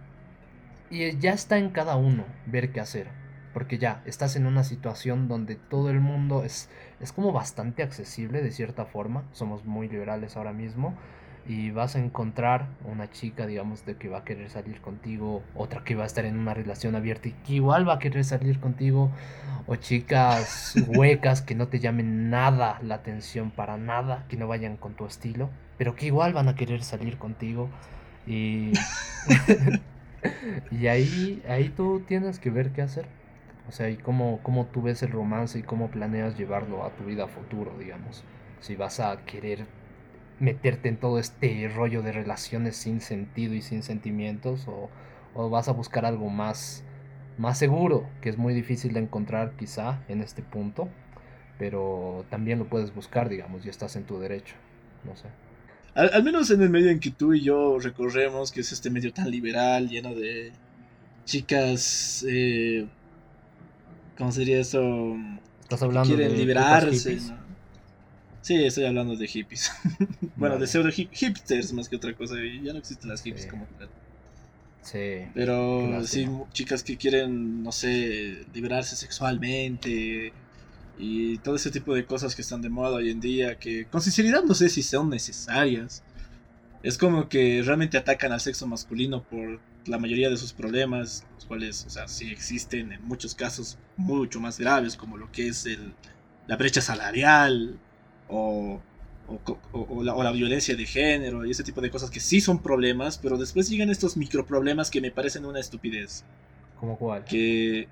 y 0.91 1.19
ya 1.19 1.33
está 1.33 1.59
en 1.59 1.71
cada 1.71 1.97
uno 1.97 2.25
ver 2.47 2.73
qué 2.73 2.81
hacer. 2.81 3.09
Porque 3.52 3.78
ya 3.78 4.02
estás 4.04 4.37
en 4.37 4.47
una 4.47 4.62
situación 4.64 5.28
donde 5.28 5.57
todo 5.57 5.90
el 5.90 6.00
mundo 6.00 6.45
es, 6.45 6.69
es 7.00 7.12
como 7.12 7.33
bastante 7.33 7.83
accesible 7.83 8.42
de 8.42 8.52
cierta 8.52 8.85
forma. 8.85 9.25
Somos 9.33 9.64
muy 9.64 9.88
liberales 9.88 10.37
ahora 10.37 10.52
mismo 10.52 10.95
y 11.47 11.71
vas 11.71 11.97
a 11.97 11.99
encontrar 11.99 12.69
una 12.85 13.11
chica, 13.11 13.47
digamos, 13.47 13.85
de 13.85 13.97
que 13.97 14.09
va 14.09 14.19
a 14.19 14.25
querer 14.25 14.50
salir 14.50 14.80
contigo, 14.80 15.42
otra 15.54 15.83
que 15.83 15.95
va 15.95 16.04
a 16.04 16.07
estar 16.07 16.25
en 16.25 16.38
una 16.38 16.54
relación 16.54 16.95
abierta 16.95 17.28
y 17.28 17.33
que 17.33 17.54
igual 17.54 17.88
va 17.88 17.95
a 17.95 17.99
querer 17.99 18.25
salir 18.25 18.61
contigo, 18.61 19.11
o 19.66 19.76
chicas 19.76 20.75
huecas 20.88 21.42
que 21.42 21.54
no 21.54 21.69
te 21.69 21.80
llamen 21.80 22.30
nada 22.30 22.78
la 22.83 22.97
atención 22.97 23.50
para 23.50 23.78
nada, 23.78 24.26
que 24.28 24.37
no 24.37 24.47
vayan 24.47 24.76
con 24.76 24.95
tu 24.95 25.07
estilo, 25.07 25.50
pero 25.78 25.97
que 25.97 26.07
igual 26.07 26.33
van 26.35 26.49
a 26.49 26.54
querer 26.54 26.83
salir 26.83 27.19
contigo 27.19 27.69
y 28.26 28.73
y 30.71 30.87
ahí 30.87 31.42
ahí 31.49 31.69
tú 31.71 32.02
tienes 32.07 32.38
que 32.38 32.50
ver 32.50 32.71
qué 32.73 32.83
hacer. 32.83 33.07
O 33.71 33.73
sea, 33.73 33.89
y 33.89 33.97
cómo, 33.97 34.41
cómo 34.43 34.67
tú 34.67 34.83
ves 34.83 35.05
el 35.05 35.12
romance 35.12 35.57
y 35.57 35.62
cómo 35.62 35.93
planeas 35.93 36.37
llevarlo 36.37 36.85
a 36.85 36.91
tu 36.97 37.05
vida 37.05 37.29
futuro, 37.29 37.73
digamos. 37.79 38.25
Si 38.59 38.75
vas 38.75 38.99
a 38.99 39.25
querer 39.27 39.65
meterte 40.41 40.89
en 40.89 40.97
todo 40.97 41.21
este 41.21 41.71
rollo 41.73 42.03
de 42.03 42.11
relaciones 42.11 42.75
sin 42.75 43.00
sentido 43.00 43.55
y 43.55 43.62
sin 43.62 43.85
sentimientos 43.85 44.67
o, 44.67 44.91
vas 45.50 45.69
a 45.69 45.73
buscar 45.73 46.05
algo 46.05 46.31
más, 46.31 46.83
más 47.39 47.59
seguro, 47.59 48.09
que 48.21 48.29
es 48.29 48.39
muy 48.39 48.55
difícil 48.55 48.93
de 48.93 49.00
encontrar 49.00 49.53
quizá 49.57 50.03
en 50.09 50.21
este 50.21 50.43
punto, 50.43 50.89
pero 51.57 52.25
también 52.29 52.59
lo 52.59 52.69
puedes 52.69 52.93
buscar, 52.93 53.29
digamos, 53.29 53.65
y 53.65 53.69
estás 53.69 53.95
en 53.95 54.03
tu 54.03 54.19
derecho, 54.19 54.57
no 55.05 55.15
sé. 55.15 55.29
al, 55.95 56.25
menos 56.25 56.50
en 56.50 56.61
el 56.62 56.71
medio 56.71 56.91
en 56.91 56.99
que 56.99 57.12
tú 57.12 57.35
y 57.35 57.43
yo 57.43 57.79
recorremos, 57.79 58.50
que 58.50 58.62
es 58.62 58.73
este 58.73 58.91
medio 58.91 59.12
tan 59.12 59.31
liberal, 59.31 59.89
lleno 59.89 60.12
de 60.12 60.50
chicas, 61.25 62.27
eh, 62.29 62.89
¿cómo 64.21 64.33
sería 64.33 64.61
eso? 64.61 65.17
Estás 65.62 65.83
hablando 65.83 66.15
quieren 66.15 66.37
liberarse. 66.37 67.19
Sí, 68.43 68.65
estoy 68.65 68.85
hablando 68.85 69.17
de 69.17 69.27
hippies. 69.27 69.73
bueno, 70.37 70.59
de 70.59 70.67
pseudo 70.67 70.91
hipsters 70.91 71.73
más 71.73 71.89
que 71.89 71.97
otra 71.97 72.15
cosa. 72.15 72.35
Ya 72.62 72.75
no 72.75 72.79
existen 72.79 73.09
las 73.09 73.23
hippies 73.23 73.47
como 73.47 73.65
tal. 73.79 73.89
Sí. 74.83 75.27
Pero 75.33 76.05
sí, 76.07 76.29
chicas 76.53 76.83
que 76.83 76.99
quieren, 76.99 77.62
no 77.62 77.73
sé, 77.73 78.45
liberarse 78.53 78.95
sexualmente 78.95 80.35
y 80.99 81.39
todo 81.39 81.57
ese 81.57 81.71
tipo 81.71 81.95
de 81.95 82.05
cosas 82.05 82.37
que 82.37 82.43
están 82.43 82.61
de 82.61 82.69
moda 82.69 82.97
hoy 82.97 83.11
en 83.11 83.21
día, 83.21 83.59
que 83.59 83.87
con 83.87 84.03
sinceridad 84.03 84.43
no 84.45 84.53
sé 84.53 84.69
si 84.69 84.83
son 84.83 85.09
necesarias. 85.09 86.03
Es 86.83 86.99
como 86.99 87.31
que 87.31 87.62
realmente 87.65 87.97
atacan 87.97 88.33
al 88.33 88.41
sexo 88.41 88.67
masculino 88.67 89.23
por 89.23 89.61
la 89.87 89.99
mayoría 89.99 90.31
de 90.31 90.37
sus 90.37 90.53
problemas, 90.53 91.27
los 91.35 91.45
cuales, 91.47 91.85
o 91.87 91.91
sea, 91.91 92.09
sí 92.09 92.31
existen 92.31 92.93
en 92.93 93.03
muchos 93.05 93.35
casos 93.35 93.79
mucho 93.97 94.41
más 94.41 94.59
graves, 94.59 94.97
como 94.97 95.17
lo 95.17 95.31
que 95.33 95.49
es 95.49 95.67
el, 95.67 95.95
la 96.47 96.57
brecha 96.57 96.81
salarial 96.81 97.79
o 98.29 98.81
o, 99.73 100.03
la, 100.03 100.33
violencia 100.33 100.75
de 100.75 100.87
género 100.87 101.45
y 101.45 101.51
ese 101.51 101.63
tipo 101.63 101.81
de 101.81 101.91
cosas 101.91 102.11
que 102.11 102.21
sí 102.21 102.41
son 102.41 102.63
problemas, 102.63 103.19
pero 103.19 103.37
después 103.37 103.69
llegan 103.69 103.91
estos 103.91 104.17
microproblemas 104.17 104.91
que 104.91 105.01
me 105.01 105.11
parecen 105.11 105.45
una 105.45 105.61
estupidez. 105.61 106.25
¿Como 106.79 106.97
cuál? 106.99 107.25
Que, 107.25 107.89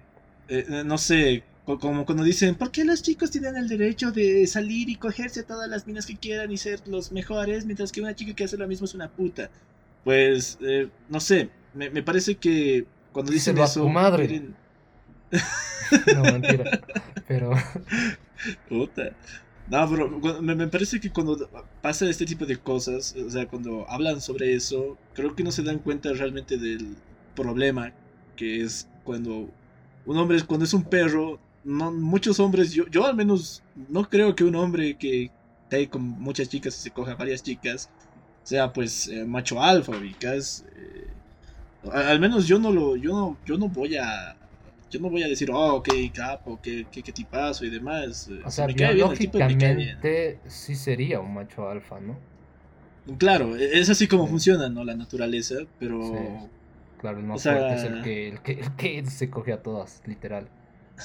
eh, 0.49 0.83
no 0.85 0.99
sé, 0.99 1.45
como 1.64 2.04
cuando 2.04 2.25
dicen, 2.25 2.54
¿por 2.54 2.71
qué 2.71 2.85
los 2.85 3.02
chicos 3.02 3.30
tienen 3.30 3.57
el 3.57 3.68
derecho 3.68 4.11
de 4.11 4.47
salir 4.47 4.88
y 4.88 4.97
cogerse 4.97 5.40
a 5.40 5.47
todas 5.47 5.68
las 5.68 5.87
minas 5.87 6.07
que 6.07 6.16
quieran 6.16 6.50
y 6.50 6.57
ser 6.57 6.80
los 6.87 7.12
mejores, 7.12 7.66
mientras 7.66 7.92
que 7.92 8.00
una 8.00 8.14
chica 8.14 8.35
que 8.35 8.45
hace 8.45 8.57
lo 8.57 8.66
mismo 8.66 8.87
es 8.87 8.95
una 8.95 9.09
puta? 9.09 9.50
Pues, 10.04 10.59
eh, 10.62 10.88
no 11.09 11.21
sé, 11.21 11.50
me, 11.78 12.02
parece 12.02 12.37
que 12.37 12.87
cuando 13.12 13.32
dicen 13.32 13.56
eso... 13.58 13.87
A 13.87 13.92
madre. 13.92 14.42
no, 16.14 16.23
mentira. 16.23 16.80
Pero... 17.26 17.52
Puta. 18.68 19.14
No, 19.70 19.90
pero 19.90 20.40
me, 20.40 20.68
parece 20.68 20.99
que 20.99 21.11
cuando 21.11 21.49
pasa 21.82 22.08
este 22.08 22.25
tipo 22.25 22.47
de 22.47 22.56
cosas, 22.56 23.14
o 23.14 23.30
sea, 23.30 23.47
cuando 23.47 23.88
hablan 23.88 24.20
sobre 24.20 24.54
eso, 24.54 24.97
creo 25.14 25.35
que 25.35 25.44
no 25.44 25.52
se 25.52 25.62
dan 25.62 25.78
cuenta 25.78 26.12
realmente 26.12 26.56
del 26.56 26.97
problema 27.35 27.92
que 28.35 28.62
es 28.62 28.88
cuando 29.04 29.50
un 30.06 30.16
hombre, 30.16 30.40
cuando 30.42 30.64
es 30.64 30.73
un 30.73 30.85
perro, 30.85 31.38
no, 31.64 31.92
muchos 31.92 32.40
hombres, 32.40 32.73
yo, 32.73 32.87
yo 32.88 33.04
al 33.04 33.14
menos 33.14 33.62
no 33.88 34.08
creo 34.08 34.35
que 34.35 34.44
un 34.44 34.54
hombre 34.54 34.97
que 34.97 35.30
esté 35.64 35.88
con 35.88 36.02
muchas 36.02 36.49
chicas 36.49 36.78
y 36.78 36.80
se 36.80 36.90
coja 36.90 37.14
varias 37.14 37.42
chicas 37.42 37.90
sea 38.49 38.73
pues 38.73 39.08
eh, 39.08 39.26
macho 39.26 39.62
alfa, 39.62 39.92
ubicas. 39.92 40.64
Eh, 40.75 41.06
al 41.92 42.20
menos 42.20 42.47
yo 42.47 42.58
no 42.58 42.73
lo, 42.73 42.97
yo 42.97 43.12
no, 43.12 43.37
yo 43.44 43.56
no 43.56 43.68
voy 43.68 43.97
a 43.97 44.37
yo 44.90 45.00
no 45.00 45.11
voy 45.11 45.23
a 45.23 45.28
decir, 45.28 45.50
oh, 45.52 45.82
qué 45.82 46.11
capo, 46.11 46.58
qué, 46.62 46.87
qué, 46.90 47.02
qué 47.02 47.12
tipazo 47.12 47.64
y 47.64 47.70
demás. 47.70 48.30
O 48.44 48.50
sea, 48.50 48.66
biológicamente 48.66 50.40
sí 50.47 50.75
sería 50.75 51.20
un 51.20 51.35
macho 51.35 51.68
alfa, 51.68 52.00
¿no? 52.00 52.16
Claro, 53.18 53.56
e, 53.56 53.78
es 53.78 53.88
así 53.90 54.08
como 54.08 54.26
funciona, 54.26 54.68
¿no? 54.68 54.85
La 54.85 54.94
naturaleza, 54.94 55.56
pero... 55.78 56.49
Claro, 56.99 57.18
el 57.18 57.26
más 57.26 57.42
fuerte 57.42 57.75
es 57.75 57.85
el 57.85 58.02
que, 58.02 58.28
el, 58.28 58.40
que, 58.40 58.52
el 58.52 58.73
que 58.73 59.06
se 59.06 59.30
coge 59.30 59.52
a 59.52 59.62
todas, 59.62 60.02
literal. 60.06 60.49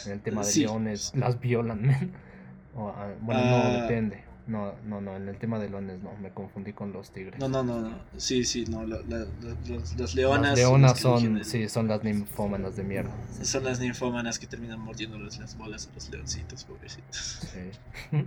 En 0.06 0.14
el 0.14 0.22
tema 0.22 0.44
de 0.44 0.56
leones, 0.56 1.14
las 1.16 1.40
violan, 1.40 2.12
ah, 2.76 3.12
bueno, 3.22 3.42
no, 3.42 3.56
ah. 3.58 3.82
depende. 3.84 4.24
No, 4.46 4.74
no, 4.86 5.00
no, 5.00 5.16
en 5.16 5.30
el 5.30 5.38
tema 5.38 5.58
de 5.58 5.70
leones 5.70 6.04
no, 6.04 6.14
me 6.22 6.30
confundí 6.32 6.74
con 6.74 6.92
los 6.92 7.12
tigres. 7.12 7.40
No, 7.40 7.48
no, 7.48 7.64
no, 7.64 7.80
no. 7.80 7.96
Sí, 8.18 8.44
sí, 8.44 8.66
no, 8.66 8.86
la, 8.86 9.00
las 9.08 10.16
leonas. 10.16 10.50
Las 10.50 10.58
leonas 10.58 11.00
son, 11.00 11.46
sí, 11.46 11.70
son 11.70 11.88
las 11.88 12.04
ninfómanas 12.04 12.76
de 12.76 12.84
mierda. 12.84 13.12
Son 13.42 13.64
las 13.64 13.80
ninfómanas 13.80 14.40
que 14.40 14.48
terminan 14.48 14.80
mordiéndoles 14.82 15.40
las 15.40 15.58
bolas 15.58 15.88
a 15.90 15.96
los 15.96 16.10
leoncitos, 16.10 16.66
pobrecitos. 16.66 17.40
Sí. 17.54 18.20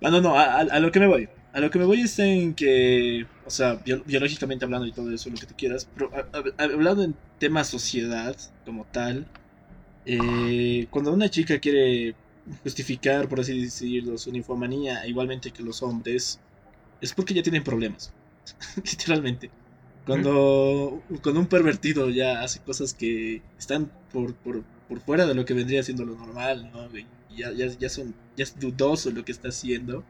bueno, 0.00 0.20
no, 0.22 0.38
a, 0.38 0.58
a, 0.58 0.80
lo 0.80 0.92
que 0.92 1.00
me 1.00 1.06
voy. 1.06 1.28
A 1.54 1.60
lo 1.60 1.70
que 1.70 1.78
me 1.78 1.86
voy 1.86 2.02
es 2.02 2.18
en 2.18 2.52
que, 2.54 3.26
o 3.46 3.50
sea, 3.50 3.80
biológicamente 4.04 4.66
hablando 4.66 4.86
y 4.86 4.92
todo 4.92 5.10
eso, 5.10 5.30
lo 5.30 5.36
que 5.36 5.46
tú 5.46 5.54
quieras, 5.56 5.88
pero 5.94 6.10
hablando 6.58 7.02
en 7.02 7.14
tema 7.38 7.64
sociedad 7.64 8.36
como 8.66 8.84
tal, 8.84 9.26
eh, 10.04 10.86
cuando 10.90 11.12
una 11.12 11.30
chica 11.30 11.58
quiere 11.58 12.14
justificar, 12.62 13.28
por 13.28 13.40
así 13.40 13.60
decirlo, 13.62 14.18
su 14.18 14.32
ninfomanía, 14.32 15.06
igualmente 15.06 15.50
que 15.50 15.62
los 15.62 15.82
hombres, 15.82 16.40
es 17.00 17.12
porque 17.12 17.34
ya 17.34 17.42
tienen 17.42 17.64
problemas. 17.64 18.12
Literalmente. 18.76 19.50
Cuando, 20.06 21.02
cuando 21.22 21.40
un 21.40 21.46
pervertido 21.46 22.08
ya 22.08 22.40
hace 22.40 22.60
cosas 22.60 22.94
que 22.94 23.42
están 23.58 23.92
por, 24.10 24.34
por, 24.34 24.62
por 24.88 25.00
fuera 25.00 25.26
de 25.26 25.34
lo 25.34 25.44
que 25.44 25.52
vendría 25.52 25.82
siendo 25.82 26.06
lo 26.06 26.16
normal, 26.16 26.70
¿no? 26.72 26.88
ya, 27.36 27.52
ya, 27.52 27.66
ya, 27.66 27.88
son, 27.90 28.14
ya 28.34 28.44
es 28.44 28.58
dudoso 28.58 29.10
lo 29.10 29.24
que 29.24 29.32
está 29.32 29.48
haciendo. 29.48 30.04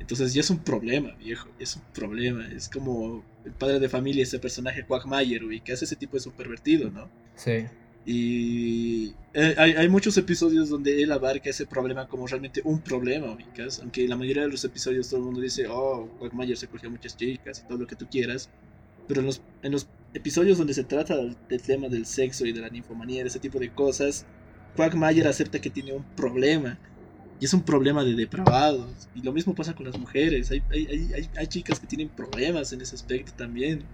Entonces 0.00 0.34
ya 0.34 0.40
es 0.40 0.50
un 0.50 0.58
problema, 0.58 1.12
viejo. 1.12 1.48
Es 1.60 1.76
un 1.76 1.82
problema. 1.94 2.48
Es 2.48 2.68
como 2.68 3.22
el 3.44 3.52
padre 3.52 3.78
de 3.78 3.88
familia, 3.88 4.24
ese 4.24 4.38
personaje 4.40 4.84
Quagmire, 4.84 5.54
y 5.54 5.60
que 5.60 5.72
hace 5.74 5.84
ese 5.84 5.96
tipo 5.96 6.18
de 6.18 6.28
un 6.28 6.92
¿no? 6.92 7.08
Sí. 7.36 7.66
Y 8.06 9.14
eh, 9.34 9.54
hay, 9.58 9.88
muchos 9.88 10.16
episodios 10.16 10.68
donde 10.70 11.02
él 11.02 11.12
abarca 11.12 11.50
ese 11.50 11.66
problema 11.66 12.08
como 12.08 12.26
realmente 12.26 12.62
un 12.64 12.80
problema, 12.80 13.36
Aunque 13.80 14.08
la 14.08 14.16
mayoría 14.16 14.42
de 14.42 14.48
los 14.48 14.64
episodios 14.64 15.08
todo 15.08 15.20
el 15.20 15.26
mundo 15.26 15.40
dice, 15.40 15.66
oh, 15.68 16.08
Quagmire 16.18 16.56
se 16.56 16.66
cogió 16.66 16.88
a 16.88 16.92
muchas 16.92 17.16
chicas 17.16 17.62
y 17.64 17.68
todo 17.68 17.78
lo 17.78 17.86
que 17.86 17.96
tú 17.96 18.06
quieras. 18.10 18.50
Pero 19.06 19.20
en 19.20 19.26
los, 19.26 19.42
en 19.62 19.72
los 19.72 19.86
episodios 20.14 20.58
donde 20.58 20.74
se 20.74 20.84
trata 20.84 21.16
del, 21.16 21.36
tema 21.62 21.88
del 21.88 22.06
sexo 22.06 22.46
y 22.46 22.52
de 22.52 22.60
la 22.60 22.68
ninfomanía, 22.70 23.22
de 23.22 23.28
ese 23.28 23.38
tipo 23.38 23.58
de 23.58 23.70
cosas, 23.70 24.24
Quagmire 24.76 25.28
acepta 25.28 25.60
que 25.60 25.70
tiene 25.70 25.92
un 25.92 26.04
problema. 26.16 26.78
Y 27.38 27.44
es 27.44 27.54
un 27.54 27.62
problema 27.62 28.04
de 28.04 28.14
depravados. 28.14 29.08
Y 29.14 29.22
lo 29.22 29.32
mismo 29.32 29.54
pasa 29.54 29.74
con 29.74 29.86
las 29.86 29.98
mujeres. 29.98 30.50
Hay, 30.50 30.62
hay, 30.70 30.86
hay, 30.86 31.30
hay 31.36 31.46
chicas 31.46 31.80
que 31.80 31.86
tienen 31.86 32.08
problemas 32.08 32.72
en 32.72 32.80
ese 32.80 32.94
aspecto 32.94 33.32
también 33.36 33.84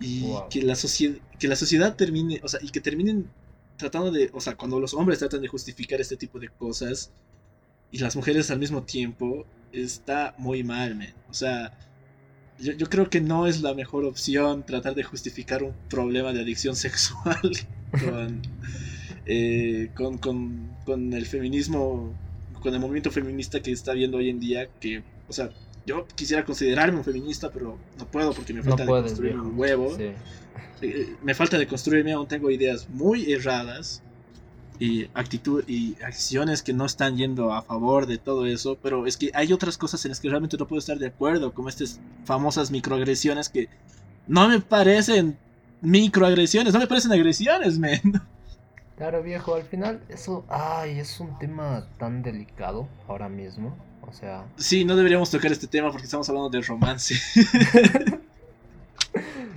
y 0.00 0.24
que 0.50 0.62
la 0.62 0.74
sociedad 0.74 1.16
que 1.38 1.48
la 1.48 1.56
sociedad 1.56 1.96
termine 1.96 2.40
o 2.42 2.48
sea 2.48 2.60
y 2.62 2.70
que 2.70 2.80
terminen 2.80 3.28
tratando 3.76 4.10
de 4.10 4.30
o 4.32 4.40
sea 4.40 4.56
cuando 4.56 4.80
los 4.80 4.94
hombres 4.94 5.18
tratan 5.18 5.42
de 5.42 5.48
justificar 5.48 6.00
este 6.00 6.16
tipo 6.16 6.38
de 6.38 6.48
cosas 6.48 7.10
y 7.90 7.98
las 7.98 8.16
mujeres 8.16 8.50
al 8.50 8.58
mismo 8.58 8.82
tiempo 8.82 9.46
está 9.72 10.34
muy 10.38 10.62
mal 10.62 10.94
man. 10.94 11.14
o 11.28 11.34
sea 11.34 11.76
yo, 12.58 12.72
yo, 12.72 12.88
creo 12.88 13.08
que 13.08 13.20
no 13.20 13.46
es 13.46 13.62
la 13.62 13.72
mejor 13.72 14.04
opción 14.04 14.66
tratar 14.66 14.96
de 14.96 15.04
justificar 15.04 15.62
un 15.62 15.74
problema 15.88 16.32
de 16.32 16.40
adicción 16.40 16.74
sexual 16.86 17.52
con, 17.92 18.42
eh, 19.26 19.90
con, 19.94 20.18
con, 20.18 20.76
con 20.84 21.12
el 21.12 21.26
feminismo 21.26 22.12
con 22.60 22.74
el 22.74 22.80
movimiento 22.80 23.10
feminista 23.10 23.60
que 23.60 23.70
está 23.70 23.92
viendo 23.92 24.16
hoy 24.16 24.30
en 24.30 24.40
día 24.40 24.68
que 24.80 25.02
o 25.28 25.32
sea 25.32 25.50
yo 25.88 26.06
quisiera 26.14 26.44
considerarme 26.44 26.98
un 26.98 27.04
feminista, 27.04 27.50
pero 27.50 27.78
no 27.98 28.06
puedo 28.06 28.34
porque 28.34 28.52
me 28.52 28.62
falta 28.62 28.84
de 28.84 28.90
construirme 28.90 29.40
un 29.40 29.58
huevo. 29.58 29.96
Eh, 30.82 31.16
me 31.22 31.34
falta 31.34 31.56
de 31.56 31.66
construirme, 31.66 32.12
aún 32.12 32.28
tengo 32.28 32.50
ideas 32.50 32.88
muy 32.90 33.32
erradas 33.32 34.02
y 34.78 35.06
actitud 35.14 35.64
y 35.66 35.96
acciones 36.04 36.62
que 36.62 36.74
no 36.74 36.84
están 36.84 37.16
yendo 37.16 37.54
a 37.54 37.62
favor 37.62 38.06
de 38.06 38.18
todo 38.18 38.44
eso, 38.44 38.76
pero 38.82 39.06
es 39.06 39.16
que 39.16 39.30
hay 39.32 39.52
otras 39.54 39.78
cosas 39.78 40.04
en 40.04 40.10
las 40.10 40.20
que 40.20 40.28
realmente 40.28 40.58
no 40.58 40.68
puedo 40.68 40.78
estar 40.78 40.98
de 40.98 41.06
acuerdo, 41.06 41.54
como 41.54 41.70
estas 41.70 41.98
famosas 42.26 42.70
microagresiones 42.70 43.48
que 43.48 43.68
no 44.26 44.46
me 44.46 44.60
parecen 44.60 45.38
microagresiones, 45.80 46.74
no 46.74 46.80
me 46.80 46.86
parecen 46.86 47.12
agresiones, 47.12 47.78
men. 47.78 48.00
Claro, 48.98 49.22
viejo, 49.22 49.54
al 49.54 49.62
final 49.62 50.00
eso, 50.08 50.44
ay, 50.48 50.98
es 50.98 51.20
un 51.20 51.38
tema 51.38 51.86
tan 51.98 52.20
delicado 52.24 52.88
ahora 53.06 53.28
mismo. 53.28 53.76
O 54.08 54.12
sea. 54.12 54.46
Sí, 54.56 54.84
no 54.84 54.96
deberíamos 54.96 55.30
tocar 55.30 55.52
este 55.52 55.66
tema 55.66 55.90
porque 55.90 56.04
estamos 56.04 56.28
hablando 56.28 56.48
del 56.48 56.64
romance. 56.64 57.14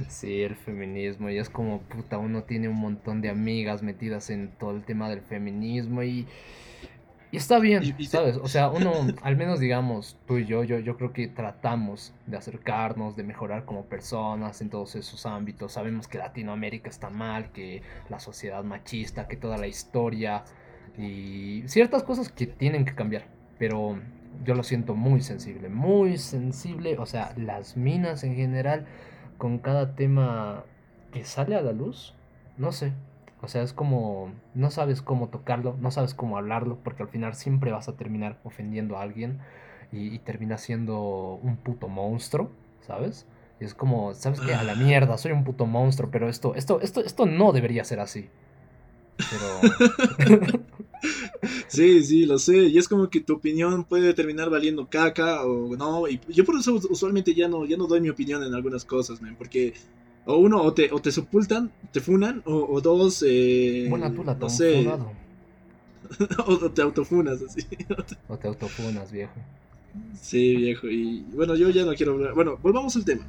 sí, 0.10 0.42
el 0.42 0.56
feminismo. 0.56 1.30
Y 1.30 1.38
es 1.38 1.50
como, 1.50 1.80
puta, 1.84 2.18
uno 2.18 2.44
tiene 2.44 2.68
un 2.68 2.76
montón 2.76 3.22
de 3.22 3.30
amigas 3.30 3.82
metidas 3.82 4.30
en 4.30 4.50
todo 4.60 4.72
el 4.72 4.84
tema 4.84 5.10
del 5.10 5.22
feminismo 5.22 6.04
y. 6.04 6.28
Y 7.34 7.38
está 7.38 7.60
bien, 7.60 7.96
¿sabes? 8.10 8.36
O 8.36 8.50
sea, 8.50 8.70
uno, 8.70 8.92
al 9.22 9.38
menos 9.38 9.62
digamos, 9.62 10.18
tú 10.28 10.40
y 10.40 10.46
yo, 10.46 10.66
yo, 10.66 10.80
yo 10.80 10.98
creo 10.98 11.14
que 11.14 11.30
tratamos 11.30 12.14
de 12.28 12.36
acercarnos, 12.36 13.16
de 13.16 13.24
mejorar 13.24 13.64
como 13.64 13.86
personas 13.86 14.60
en 14.60 14.70
todos 14.70 14.98
esos 14.98 15.26
ámbitos. 15.26 15.72
Sabemos 15.72 16.10
que 16.10 16.18
Latinoamérica 16.18 16.90
está 16.90 17.10
mal, 17.10 17.54
que 17.54 17.84
la 18.10 18.20
sociedad 18.20 18.66
machista, 18.66 19.30
que 19.30 19.38
toda 19.38 19.58
la 19.58 19.68
historia 19.68 20.44
y 20.98 21.64
ciertas 21.68 22.04
cosas 22.04 22.28
que 22.28 22.48
tienen 22.48 22.84
que 22.84 22.94
cambiar. 22.96 23.24
Pero 23.58 23.98
yo 24.44 24.56
lo 24.56 24.64
siento 24.64 24.96
muy 24.96 25.22
sensible, 25.22 25.70
muy 25.70 26.18
sensible. 26.18 26.98
O 26.98 27.06
sea, 27.06 27.34
las 27.38 27.78
minas 27.78 28.24
en 28.24 28.36
general, 28.36 28.86
con 29.38 29.60
cada 29.60 29.96
tema 29.96 30.64
que 31.12 31.24
sale 31.26 31.56
a 31.56 31.62
la 31.62 31.72
luz, 31.72 32.16
no 32.58 32.72
sé. 32.72 32.94
O 33.42 33.48
sea, 33.48 33.64
es 33.64 33.74
como, 33.74 34.32
no 34.54 34.70
sabes 34.70 35.02
cómo 35.02 35.30
tocarlo, 35.30 35.76
no 35.80 35.92
sabes 35.92 36.14
cómo 36.14 36.38
hablarlo, 36.38 36.78
porque 36.84 37.04
al 37.04 37.10
final 37.10 37.34
siempre 37.34 37.72
vas 37.72 37.90
a 37.90 37.96
terminar 37.96 38.40
ofendiendo 38.44 38.98
a 38.98 39.02
alguien. 39.02 39.40
y, 39.94 40.20
termina 40.20 40.58
siendo 40.58 41.40
un 41.44 41.58
puto 41.58 41.90
monstruo, 41.90 42.50
¿sabes? 42.88 43.26
Y 43.60 43.66
es 43.66 43.74
como, 43.74 44.14
¿sabes 44.14 44.40
qué? 44.40 44.54
A 44.54 44.64
la 44.64 44.74
mierda, 44.76 45.18
soy 45.18 45.34
un 45.34 45.44
puto 45.44 45.66
monstruo, 45.66 46.10
pero 46.12 46.30
esto, 46.30 46.56
esto, 46.56 46.80
esto, 46.82 47.02
esto 47.04 47.26
no 47.26 47.52
debería 47.52 47.84
ser 47.84 48.00
así. 48.00 48.30
Pero... 49.18 50.64
sí, 51.68 52.04
sí, 52.04 52.26
lo 52.26 52.38
sé. 52.38 52.68
Y 52.68 52.78
es 52.78 52.88
como 52.88 53.10
que 53.10 53.20
tu 53.22 53.34
opinión 53.34 53.84
puede 53.84 54.14
terminar 54.14 54.50
valiendo 54.50 54.88
caca 54.88 55.46
o 55.46 55.76
no. 55.76 56.08
Y 56.08 56.20
yo 56.30 56.46
por 56.46 56.56
eso 56.56 56.80
usualmente 56.90 57.34
ya 57.34 57.48
no, 57.48 57.66
ya 57.66 57.78
no 57.78 57.88
doy 57.88 58.02
mi 58.02 58.10
opinión 58.10 58.44
en 58.44 58.54
algunas 58.54 58.86
cosas, 58.86 59.22
man, 59.22 59.36
porque 59.38 59.74
o 60.26 60.38
uno, 60.38 60.62
o 60.62 60.74
te, 60.74 60.92
o 60.92 61.00
te 61.00 61.12
sepultan, 61.12 61.72
te 61.92 62.00
funan, 62.00 62.44
o, 62.46 62.80
dos, 62.80 63.24
eh, 63.28 63.88
bueno, 63.90 64.14
tú 64.14 64.24
la 64.24 64.36
no 64.36 64.50
sé, 64.50 64.88
o 66.46 66.72
te 66.72 66.82
autofunas, 66.82 67.42
así. 67.42 67.66
o 68.28 68.38
te 68.38 68.48
autofunas, 68.48 69.12
viejo. 69.12 69.34
Sí, 70.20 70.56
viejo. 70.56 70.88
Y 70.88 71.26
bueno, 71.34 71.56
yo 71.56 71.70
ya 71.70 71.86
no 71.86 71.94
quiero 71.94 72.14
hablar. 72.14 72.34
Bueno, 72.34 72.58
volvamos 72.62 72.96
al 72.96 73.06
tema. 73.06 73.26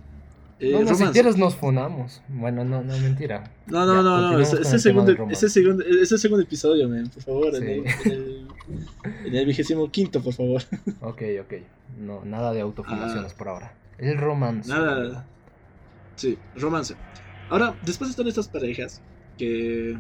Eh, 0.63 0.85
no, 0.85 0.95
si 0.95 1.05
quieres 1.07 1.37
nos 1.37 1.57
funamos. 1.57 2.23
Bueno, 2.29 2.65
no, 2.65 2.85
no, 2.85 2.97
mentira. 2.99 3.51
No, 3.67 3.85
no, 3.85 4.01
no, 4.01 4.33
no. 4.33 4.39
Ese, 4.39 4.79
segundo, 4.79 5.11
ese, 5.29 5.49
segundo, 5.49 5.85
ese 5.85 6.19
segundo 6.19 6.45
episodio, 6.45 6.89
man, 6.89 7.11
por 7.13 7.23
favor. 7.25 7.57
En, 7.57 9.35
el, 9.35 9.45
vigésimo 9.45 9.91
quinto, 9.91 10.23
por 10.23 10.33
favor. 10.33 10.63
Ok, 11.01 11.23
ok. 11.41 11.55
No, 11.99 12.25
nada 12.25 12.53
de 12.53 12.61
autofunaciones 12.61 13.33
ah. 13.33 13.37
por 13.37 13.49
ahora. 13.49 13.75
El 13.99 14.17
romance. 14.19 14.69
Nada. 14.69 15.27
Sí, 16.15 16.39
romance. 16.55 16.95
Ahora, 17.51 17.77
después 17.85 18.09
están 18.11 18.29
estas 18.29 18.47
parejas 18.47 19.03
que 19.37 19.99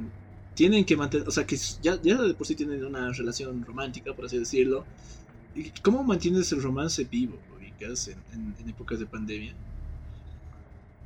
tienen 0.54 0.85
que 0.85 0.97
mantener, 0.97 1.26
o 1.26 1.33
sea, 1.33 1.45
que 1.45 1.57
ya, 1.57 2.00
ya 2.00 2.23
de 2.23 2.35
por 2.35 2.47
sí 2.47 2.54
tienen 2.54 2.85
una 2.85 3.11
relación 3.11 3.64
romántica, 3.64 4.14
por 4.14 4.26
así 4.26 4.38
decirlo. 4.38 4.85
¿Y 5.57 5.71
¿Cómo 5.83 6.04
mantienes 6.04 6.52
el 6.52 6.62
romance 6.62 7.02
vivo, 7.02 7.37
en, 7.81 8.54
en, 8.61 8.69
épocas 8.69 9.00
de 9.00 9.07
pandemia? 9.07 9.54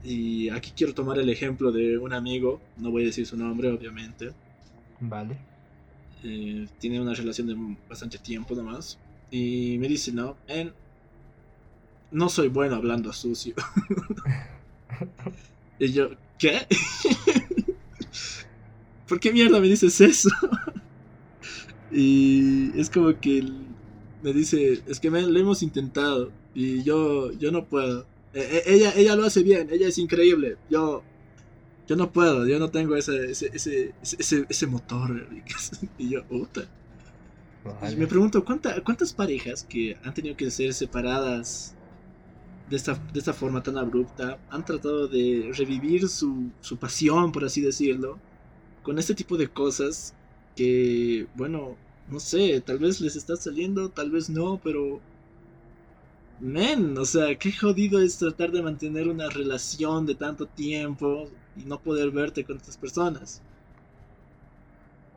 Y 0.06 0.50
aquí 0.50 0.72
quiero 0.76 0.94
tomar 0.94 1.18
el 1.18 1.28
ejemplo 1.28 1.72
de 1.72 1.98
un 1.98 2.12
amigo, 2.12 2.60
no 2.76 2.92
voy 2.92 3.02
a 3.02 3.06
decir 3.06 3.26
su 3.26 3.36
nombre, 3.36 3.72
obviamente. 3.72 4.30
Vale. 5.00 5.36
Eh, 6.22 6.68
tiene 6.78 7.00
una 7.00 7.12
relación 7.12 7.48
de 7.48 7.56
bastante 7.88 8.16
tiempo 8.18 8.54
nomás. 8.54 9.00
Y 9.32 9.76
me 9.80 9.88
dice, 9.88 10.12
no, 10.12 10.36
en, 10.46 10.72
no 12.12 12.28
soy 12.28 12.46
bueno 12.46 12.76
hablando 12.76 13.12
sucio. 13.12 13.56
y 15.80 15.92
yo, 15.92 16.10
¿qué? 16.38 16.68
¿Por 19.08 19.18
qué 19.18 19.32
mierda 19.32 19.58
me 19.58 19.66
dices 19.66 20.00
eso? 20.00 20.30
y 21.90 22.70
es 22.78 22.90
como 22.90 23.18
que 23.18 23.44
me 24.22 24.32
dice, 24.32 24.84
es 24.86 25.00
que 25.00 25.10
lo 25.10 25.36
hemos 25.36 25.64
intentado 25.64 26.30
y 26.54 26.84
yo, 26.84 27.32
yo 27.32 27.50
no 27.50 27.64
puedo. 27.64 28.06
E, 28.37 28.40
e, 28.40 28.75
ella, 28.75 28.93
ella 28.95 29.16
lo 29.16 29.25
hace 29.25 29.43
bien, 29.43 29.69
ella 29.71 29.88
es 29.88 29.97
increíble. 29.97 30.59
Yo, 30.69 31.02
yo 31.88 31.97
no 31.97 32.12
puedo, 32.12 32.47
yo 32.47 32.59
no 32.59 32.71
tengo 32.71 32.95
ese, 32.97 33.31
ese, 33.31 33.50
ese, 33.55 33.95
ese, 34.02 34.47
ese 34.49 34.66
motor. 34.66 35.26
y 35.99 36.11
yo, 36.11 36.25
puta. 36.25 36.69
Me 37.97 38.07
pregunto, 38.07 38.45
¿cuántas 38.45 39.12
parejas 39.12 39.64
que 39.64 39.97
han 40.05 40.14
tenido 40.14 40.37
que 40.37 40.50
ser 40.50 40.73
separadas 40.73 41.75
de 42.71 42.76
esta, 42.76 42.95
de 43.12 43.19
esta 43.19 43.33
forma 43.33 43.62
tan 43.62 43.76
abrupta 43.76 44.38
han 44.50 44.64
tratado 44.64 45.09
de 45.09 45.50
revivir 45.57 46.09
su, 46.09 46.50
su 46.61 46.76
pasión, 46.76 47.33
por 47.33 47.45
así 47.45 47.61
decirlo, 47.61 48.19
con 48.83 48.99
este 48.99 49.14
tipo 49.14 49.37
de 49.37 49.49
cosas 49.49 50.14
que, 50.55 51.26
bueno, 51.35 51.76
no 52.09 52.21
sé, 52.21 52.61
tal 52.61 52.78
vez 52.78 53.00
les 53.00 53.16
está 53.16 53.37
saliendo, 53.37 53.88
tal 53.88 54.11
vez 54.11 54.31
no, 54.31 54.61
pero... 54.62 55.00
Men, 56.40 56.97
o 56.99 57.05
sea, 57.05 57.35
qué 57.37 57.52
jodido 57.52 58.00
es 58.00 58.19
tratar 58.19 58.50
de 58.52 58.62
mantener 58.62 59.09
una 59.09 59.28
relación 59.28 60.07
de 60.07 60.14
tanto 60.14 60.47
tiempo 60.47 61.28
y 61.57 61.64
no 61.64 61.81
poder 61.81 62.11
verte 62.11 62.45
con 62.45 62.59
otras 62.59 62.76
personas. 62.76 63.43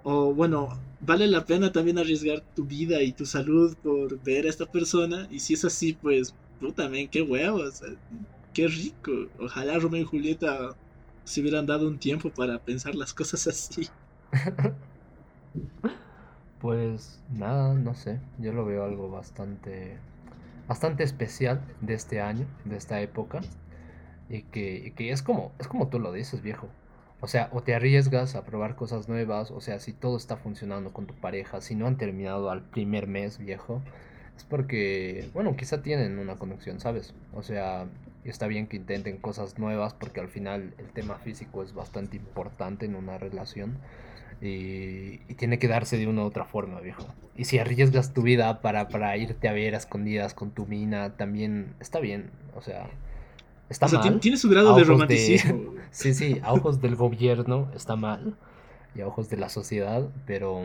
O 0.03 0.33
bueno, 0.33 0.79
vale 1.01 1.27
la 1.27 1.45
pena 1.45 1.71
también 1.71 1.97
arriesgar 1.97 2.41
tu 2.55 2.65
vida 2.65 3.01
y 3.03 3.11
tu 3.11 3.25
salud 3.25 3.75
por 3.83 4.21
ver 4.23 4.45
a 4.45 4.49
esta 4.49 4.65
persona. 4.65 5.27
Y 5.29 5.39
si 5.39 5.53
es 5.55 5.65
así, 5.65 5.93
pues 5.93 6.33
puta, 6.59 6.87
men, 6.89 7.09
qué 7.09 7.21
huevos, 7.21 7.81
qué 8.53 8.67
rico. 8.67 9.11
Ojalá 9.39 9.77
Romeo 9.79 10.01
y 10.01 10.05
Julieta 10.05 10.75
se 11.25 11.41
hubieran 11.41 11.65
dado 11.65 11.87
un 11.87 11.99
tiempo 11.99 12.29
para 12.29 12.59
pensar 12.59 12.95
las 12.95 13.13
cosas 13.13 13.47
así. 13.47 13.89
pues 16.59 17.21
nada, 17.29 17.73
no 17.73 17.93
sé, 17.93 18.19
yo 18.37 18.53
lo 18.53 18.65
veo 18.65 18.83
algo 18.83 19.09
bastante 19.09 19.97
bastante 20.69 21.03
especial 21.03 21.59
de 21.81 21.95
este 21.95 22.21
año, 22.21 22.45
de 22.63 22.77
esta 22.77 23.01
época 23.01 23.41
y 24.29 24.43
que, 24.43 24.93
que 24.95 25.11
es 25.11 25.23
como 25.23 25.51
es 25.59 25.67
como 25.67 25.89
tú 25.89 25.99
lo 25.99 26.13
dices, 26.13 26.41
viejo. 26.41 26.69
O 27.21 27.27
sea, 27.27 27.49
o 27.51 27.61
te 27.61 27.75
arriesgas 27.75 28.35
a 28.35 28.45
probar 28.45 28.77
cosas 28.77 29.09
nuevas, 29.09 29.51
o 29.51 29.59
sea, 29.59 29.79
si 29.79 29.91
todo 29.91 30.15
está 30.15 30.37
funcionando 30.37 30.93
con 30.93 31.05
tu 31.05 31.13
pareja, 31.15 31.59
si 31.59 31.75
no 31.75 31.85
han 31.87 31.97
terminado 31.97 32.49
al 32.49 32.61
primer 32.61 33.07
mes, 33.07 33.39
viejo, 33.39 33.81
es 34.37 34.45
porque, 34.45 35.29
bueno, 35.33 35.57
quizá 35.57 35.81
tienen 35.81 36.17
una 36.17 36.37
conexión, 36.37 36.79
¿sabes? 36.79 37.13
O 37.33 37.43
sea, 37.43 37.87
está 38.23 38.47
bien 38.47 38.67
que 38.67 38.77
intenten 38.77 39.17
cosas 39.17 39.59
nuevas 39.59 39.93
porque 39.95 40.21
al 40.21 40.29
final 40.29 40.73
el 40.77 40.89
tema 40.91 41.15
físico 41.15 41.61
es 41.63 41.73
bastante 41.73 42.15
importante 42.15 42.85
en 42.85 42.95
una 42.95 43.17
relación 43.17 43.79
y, 44.41 45.17
tiene 45.35 45.59
que 45.59 45.67
darse 45.67 45.97
de 45.97 46.07
una 46.07 46.23
u 46.23 46.25
otra 46.25 46.45
forma, 46.45 46.79
viejo. 46.79 47.05
Y 47.35 47.45
si 47.45 47.59
arriesgas 47.59 48.13
tu 48.13 48.21
vida 48.21 48.61
para, 48.61 48.89
para 48.89 49.15
irte 49.17 49.47
a 49.47 49.53
ver 49.53 49.73
a 49.73 49.77
escondidas 49.77 50.33
con 50.33 50.51
tu 50.51 50.65
mina, 50.65 51.15
también 51.15 51.73
está 51.79 51.99
bien, 51.99 52.31
o 52.55 52.61
sea... 52.61 52.89
Está 53.69 53.85
o 53.85 53.89
sea, 53.89 53.99
mal. 53.99 54.19
Tiene 54.19 54.37
su 54.37 54.49
grado 54.49 54.75
de 54.75 54.83
romanticismo. 54.83 55.75
sí, 55.91 56.15
sí, 56.15 56.41
a 56.43 56.53
ojos 56.53 56.81
del 56.81 56.95
gobierno 56.95 57.69
está 57.75 57.95
mal 57.95 58.35
y 58.95 59.01
a 59.01 59.07
ojos 59.07 59.29
de 59.29 59.37
la 59.37 59.49
sociedad, 59.49 60.09
pero, 60.25 60.63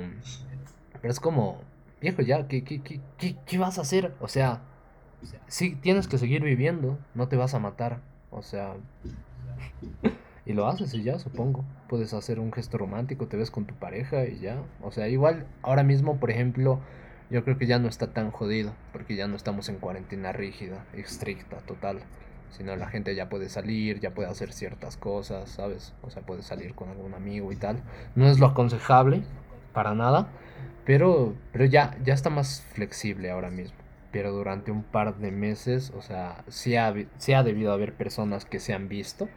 pero 1.01 1.13
es 1.13 1.21
como, 1.21 1.61
viejo, 2.01 2.23
ya, 2.23 2.49
¿qué, 2.49 2.65
qué, 2.65 2.81
qué, 2.81 3.37
qué, 3.47 3.59
vas 3.59 3.79
a 3.79 3.83
hacer? 3.83 4.15
O 4.21 4.29
sea, 4.29 4.63
sí, 5.49 5.77
tienes 5.81 6.09
que 6.09 6.17
seguir 6.17 6.43
viviendo, 6.43 6.99
no 7.15 7.29
te 7.29 7.37
vas 7.37 7.53
a 7.53 7.59
matar. 7.59 8.01
O 8.31 8.43
sea, 8.43 8.75
y 10.47 10.53
lo 10.53 10.67
haces 10.67 10.95
y 10.95 11.03
ya, 11.03 11.19
supongo. 11.19 11.65
Puedes 11.89 12.13
hacer 12.15 12.39
un 12.39 12.53
gesto 12.53 12.79
romántico, 12.79 13.29
te 13.29 13.37
ves 13.37 13.51
con 13.51 13.67
tu 13.67 13.75
pareja 13.75 14.27
y 14.27 14.39
ya. 14.41 14.63
O 14.83 14.91
sea, 14.91 15.09
igual 15.09 15.47
ahora 15.63 15.83
mismo, 15.83 16.19
por 16.19 16.31
ejemplo, 16.31 16.81
yo 17.31 17.45
creo 17.45 17.59
que 17.59 17.67
ya 17.67 17.79
no 17.79 17.89
está 17.89 18.13
tan 18.13 18.31
jodido, 18.31 18.75
porque 18.93 19.17
ya 19.17 19.27
no 19.27 19.37
estamos 19.37 19.69
en 19.69 19.77
cuarentena 19.77 20.33
rígida, 20.33 20.85
estricta, 20.93 21.59
total. 21.59 22.01
Sino 22.51 22.77
la 22.77 22.89
gente 22.89 23.15
ya 23.15 23.29
puede 23.29 23.49
salir, 23.49 24.01
ya 24.01 24.15
puede 24.15 24.29
hacer 24.29 24.53
ciertas 24.53 24.97
cosas, 24.97 25.51
¿sabes? 25.51 25.93
O 26.03 26.11
sea, 26.11 26.23
puede 26.23 26.43
salir 26.43 26.75
con 26.75 26.89
algún 26.89 27.15
amigo 27.15 27.51
y 27.51 27.57
tal. 27.57 27.83
No 28.15 28.29
es 28.29 28.39
lo 28.39 28.47
aconsejable, 28.47 29.23
para 29.73 29.95
nada, 29.95 30.29
pero, 30.85 31.35
pero 31.53 31.65
ya, 31.65 31.97
ya 32.05 32.15
está 32.15 32.31
más 32.31 32.63
flexible 32.75 33.31
ahora 33.31 33.51
mismo. 33.51 33.84
Pero 34.15 34.31
durante 34.31 34.71
un 34.71 34.85
par 34.85 35.17
de 35.17 35.33
meses, 35.33 35.93
o 35.97 36.01
sea, 36.01 36.45
sí 36.47 36.77
ha, 36.77 36.87
ha 36.87 37.43
debido 37.43 37.73
haber 37.73 37.95
personas 37.95 38.45
que 38.45 38.61
se 38.61 38.73
han 38.73 38.89
visto, 38.89 39.29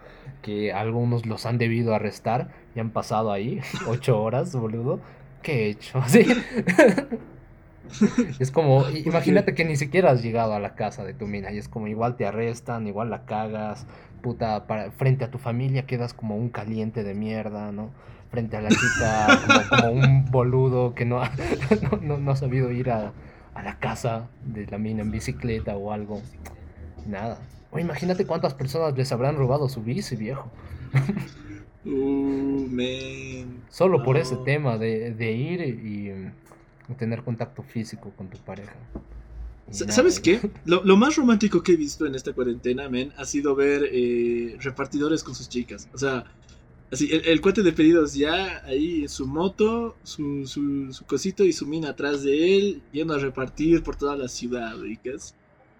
que 0.43 0.71
algunos 0.71 1.25
los 1.25 1.47
han 1.47 1.57
debido 1.57 1.95
arrestar 1.95 2.49
y 2.75 2.79
han 2.79 2.91
pasado 2.91 3.31
ahí 3.31 3.59
ocho 3.87 4.21
horas, 4.21 4.55
boludo. 4.55 4.99
¿Qué 5.41 5.65
he 5.65 5.69
hecho? 5.69 5.99
es 8.39 8.51
como, 8.51 8.87
imagínate 8.89 9.55
que 9.55 9.65
ni 9.65 9.77
siquiera 9.77 10.11
has 10.11 10.21
llegado 10.21 10.53
a 10.53 10.59
la 10.59 10.75
casa 10.75 11.03
de 11.03 11.15
tu 11.15 11.25
mina 11.25 11.51
y 11.51 11.57
es 11.57 11.67
como 11.67 11.87
igual 11.87 12.15
te 12.15 12.27
arrestan, 12.27 12.85
igual 12.85 13.09
la 13.09 13.25
cagas, 13.25 13.87
puta, 14.21 14.67
para, 14.67 14.91
frente 14.91 15.25
a 15.25 15.31
tu 15.31 15.39
familia 15.39 15.87
quedas 15.87 16.13
como 16.13 16.37
un 16.37 16.49
caliente 16.49 17.03
de 17.03 17.15
mierda, 17.15 17.71
¿no? 17.71 17.89
frente 18.29 18.57
a 18.57 18.61
la 18.61 18.69
chica 18.69 19.65
como, 19.69 19.93
un 19.93 20.25
boludo 20.25 20.93
que 20.93 21.05
no 21.05 21.21
ha, 21.21 21.31
no, 22.01 22.31
ha 22.31 22.35
sabido 22.35 22.71
ir 22.71 22.91
a, 22.91 23.13
la 23.63 23.79
casa 23.79 24.27
de 24.45 24.65
la 24.67 24.77
mina 24.77 25.01
en 25.01 25.11
bicicleta 25.11 25.75
o 25.75 25.91
algo. 25.91 26.21
Nada. 27.05 27.39
O 27.71 27.79
imagínate 27.79 28.25
cuántas 28.25 28.53
personas 28.53 28.95
les 28.97 29.11
habrán 29.11 29.35
robado 29.35 29.69
su 29.69 29.81
bici, 29.83 30.15
viejo. 30.15 30.49
Uh, 31.85 32.67
man. 32.69 33.63
Solo 33.69 34.03
por 34.03 34.17
ese 34.17 34.35
tema 34.43 34.77
de, 34.77 35.31
ir 35.31 35.61
y, 35.61 36.11
tener 36.97 37.23
contacto 37.23 37.63
físico 37.63 38.11
con 38.17 38.27
tu 38.27 38.37
pareja. 38.39 38.75
¿Sabes 39.69 40.19
qué? 40.19 40.51
Lo, 40.65 40.97
más 40.97 41.15
romántico 41.15 41.63
que 41.63 41.73
he 41.73 41.77
visto 41.77 42.05
en 42.05 42.15
esta 42.15 42.33
cuarentena, 42.33 42.89
men, 42.89 43.13
ha 43.15 43.23
sido 43.23 43.55
ver 43.55 43.87
eh, 43.89 44.57
repartidores 44.59 45.23
con 45.23 45.33
sus 45.33 45.47
chicas. 45.47 45.87
O 45.93 45.97
sea, 45.97 46.25
Así, 46.91 47.09
el, 47.11 47.25
el, 47.25 47.41
cuate 47.41 47.63
de 47.63 47.73
pedidos 47.73 48.13
ya 48.13 48.63
ahí 48.65 49.01
en 49.01 49.09
su 49.09 49.27
moto, 49.27 49.97
su, 50.03 50.47
su, 50.47 50.93
su, 50.93 51.05
cosito 51.05 51.43
y 51.43 51.51
su 51.51 51.67
mina 51.67 51.89
atrás 51.89 52.23
de 52.23 52.57
él, 52.57 52.81
yendo 52.93 53.13
a 53.13 53.17
repartir 53.17 53.83
por 53.83 53.97
toda 53.97 54.15
la 54.15 54.29
ciudad, 54.29 54.77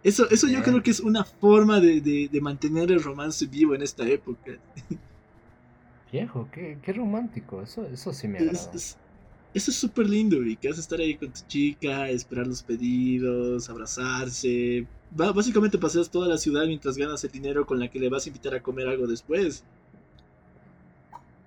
Eso, 0.04 0.30
eso 0.30 0.48
yo 0.48 0.62
creo 0.64 0.84
que 0.84 0.92
es 0.92 1.00
una 1.00 1.24
forma 1.24 1.80
de, 1.80 2.02
de, 2.02 2.42
mantener 2.42 2.92
el 2.92 3.02
romance 3.02 3.46
vivo 3.46 3.74
en 3.74 3.84
esta 3.84 4.08
época. 4.08 4.58
Viejo, 6.12 6.50
qué, 6.52 6.78
qué 6.82 6.94
romántico, 6.94 7.62
eso, 7.62 7.86
eso 7.86 8.14
sí 8.14 8.28
me 8.28 8.40
agrada. 8.40 8.52
eso 8.54 9.02
es 9.54 9.76
súper 9.76 10.10
lindo, 10.10 10.38
a 10.80 10.82
estar 10.82 11.00
ahí 11.00 11.16
con 11.16 11.32
tu 11.32 11.40
chica, 11.48 12.10
esperar 12.10 12.48
los 12.48 12.64
pedidos, 12.64 13.70
abrazarse. 13.70 14.86
básicamente 15.12 15.78
paseas 15.78 16.12
toda 16.12 16.28
la 16.28 16.38
ciudad 16.38 16.66
mientras 16.66 16.98
ganas 16.98 17.24
el 17.24 17.32
dinero 17.32 17.66
con 17.66 17.80
la 17.80 17.90
que 17.90 18.00
le 18.00 18.10
vas 18.10 18.26
a 18.26 18.30
invitar 18.30 18.56
a 18.56 18.62
comer 18.62 18.90
algo 18.90 19.08
después. 19.08 19.64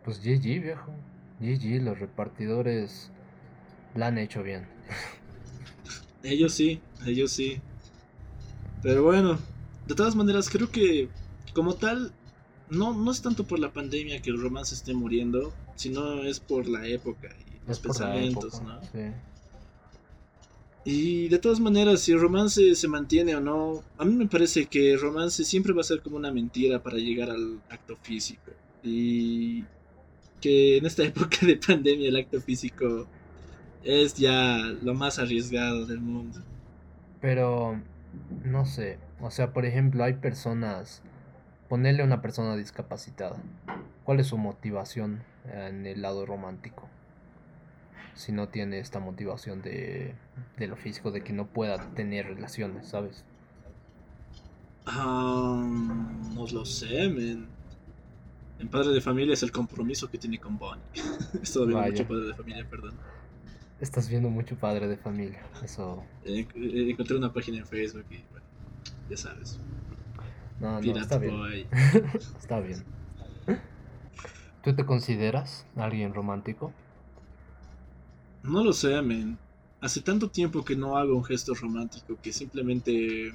Pues 0.04 0.20
GG, 0.20 0.62
viejo. 0.62 0.92
GG, 1.40 1.82
los 1.82 1.98
repartidores 1.98 3.10
la 3.94 4.08
han 4.08 4.18
hecho 4.18 4.42
bien. 4.42 4.66
Ellos 6.22 6.52
sí, 6.52 6.80
ellos 7.06 7.32
sí. 7.32 7.60
Pero 8.82 9.04
bueno, 9.04 9.38
de 9.86 9.94
todas 9.94 10.14
maneras, 10.14 10.48
creo 10.50 10.70
que 10.70 11.08
como 11.54 11.74
tal, 11.74 12.12
no, 12.68 12.94
no 12.94 13.10
es 13.10 13.22
tanto 13.22 13.44
por 13.44 13.58
la 13.58 13.72
pandemia 13.72 14.20
que 14.22 14.30
el 14.30 14.40
romance 14.40 14.74
esté 14.74 14.94
muriendo, 14.94 15.52
sino 15.76 16.22
es 16.22 16.40
por 16.40 16.68
la 16.68 16.86
época 16.86 17.28
y 17.46 17.66
los 17.68 17.80
pensamientos, 17.80 18.62
¿no? 18.62 18.80
Sí. 18.92 19.12
Y 20.84 21.28
de 21.28 21.38
todas 21.38 21.60
maneras, 21.60 22.00
si 22.00 22.12
el 22.12 22.20
romance 22.20 22.74
se 22.74 22.88
mantiene 22.88 23.34
o 23.36 23.40
no, 23.40 23.84
a 23.98 24.04
mí 24.04 24.14
me 24.14 24.26
parece 24.26 24.66
que 24.66 24.92
el 24.92 25.00
romance 25.00 25.44
siempre 25.44 25.74
va 25.74 25.82
a 25.82 25.84
ser 25.84 26.00
como 26.00 26.16
una 26.16 26.32
mentira 26.32 26.82
para 26.82 26.96
llegar 26.96 27.30
al 27.30 27.60
acto 27.68 27.96
físico. 27.96 28.50
Y 28.82 29.64
que 30.40 30.78
en 30.78 30.86
esta 30.86 31.02
época 31.04 31.38
de 31.46 31.56
pandemia 31.56 32.08
el 32.08 32.16
acto 32.16 32.40
físico 32.40 33.06
es 33.84 34.14
ya 34.14 34.58
lo 34.82 34.94
más 34.94 35.18
arriesgado 35.18 35.86
del 35.86 36.00
mundo. 36.00 36.40
Pero, 37.20 37.80
no 38.44 38.66
sé, 38.66 38.98
o 39.20 39.30
sea, 39.30 39.52
por 39.52 39.66
ejemplo, 39.66 40.04
hay 40.04 40.14
personas, 40.14 41.02
ponerle 41.68 42.02
a 42.02 42.06
una 42.06 42.22
persona 42.22 42.56
discapacitada, 42.56 43.36
¿cuál 44.04 44.20
es 44.20 44.28
su 44.28 44.38
motivación 44.38 45.22
en 45.52 45.86
el 45.86 46.02
lado 46.02 46.26
romántico? 46.26 46.88
Si 48.14 48.32
no 48.32 48.48
tiene 48.48 48.78
esta 48.78 49.00
motivación 49.00 49.62
de, 49.62 50.14
de 50.58 50.66
lo 50.66 50.76
físico, 50.76 51.10
de 51.10 51.22
que 51.22 51.32
no 51.32 51.46
pueda 51.46 51.94
tener 51.94 52.26
relaciones, 52.26 52.88
¿sabes? 52.88 53.24
Um, 54.86 56.34
no 56.34 56.46
lo 56.46 56.64
sé, 56.64 57.08
men. 57.08 57.59
En 58.60 58.68
Padre 58.68 58.90
de 58.90 59.00
Familia 59.00 59.32
es 59.32 59.42
el 59.42 59.50
compromiso 59.50 60.10
que 60.10 60.18
tiene 60.18 60.38
con 60.38 60.58
Bonnie. 60.58 60.84
es 61.42 61.52
todavía 61.52 61.80
mucho 61.80 62.06
Padre 62.06 62.26
de 62.26 62.34
Familia, 62.34 62.66
perdón. 62.68 62.94
Estás 63.80 64.08
viendo 64.10 64.28
mucho 64.28 64.56
Padre 64.56 64.86
de 64.86 64.98
Familia, 64.98 65.42
eso... 65.64 66.04
encontré 66.24 67.16
una 67.16 67.32
página 67.32 67.58
en 67.58 67.66
Facebook 67.66 68.04
y 68.10 68.22
bueno, 68.30 68.46
ya 69.08 69.16
sabes. 69.16 69.58
No, 70.60 70.78
no, 70.78 70.98
está 70.98 71.16
bien. 71.16 71.66
está 72.38 72.60
bien. 72.60 72.84
¿Tú 74.62 74.74
te 74.74 74.84
consideras 74.84 75.64
alguien 75.74 76.12
romántico? 76.12 76.70
No 78.42 78.62
lo 78.62 78.74
sé, 78.74 79.00
men. 79.00 79.38
Hace 79.80 80.02
tanto 80.02 80.28
tiempo 80.28 80.62
que 80.62 80.76
no 80.76 80.98
hago 80.98 81.16
un 81.16 81.24
gesto 81.24 81.54
romántico 81.54 82.18
que 82.22 82.34
simplemente 82.34 83.32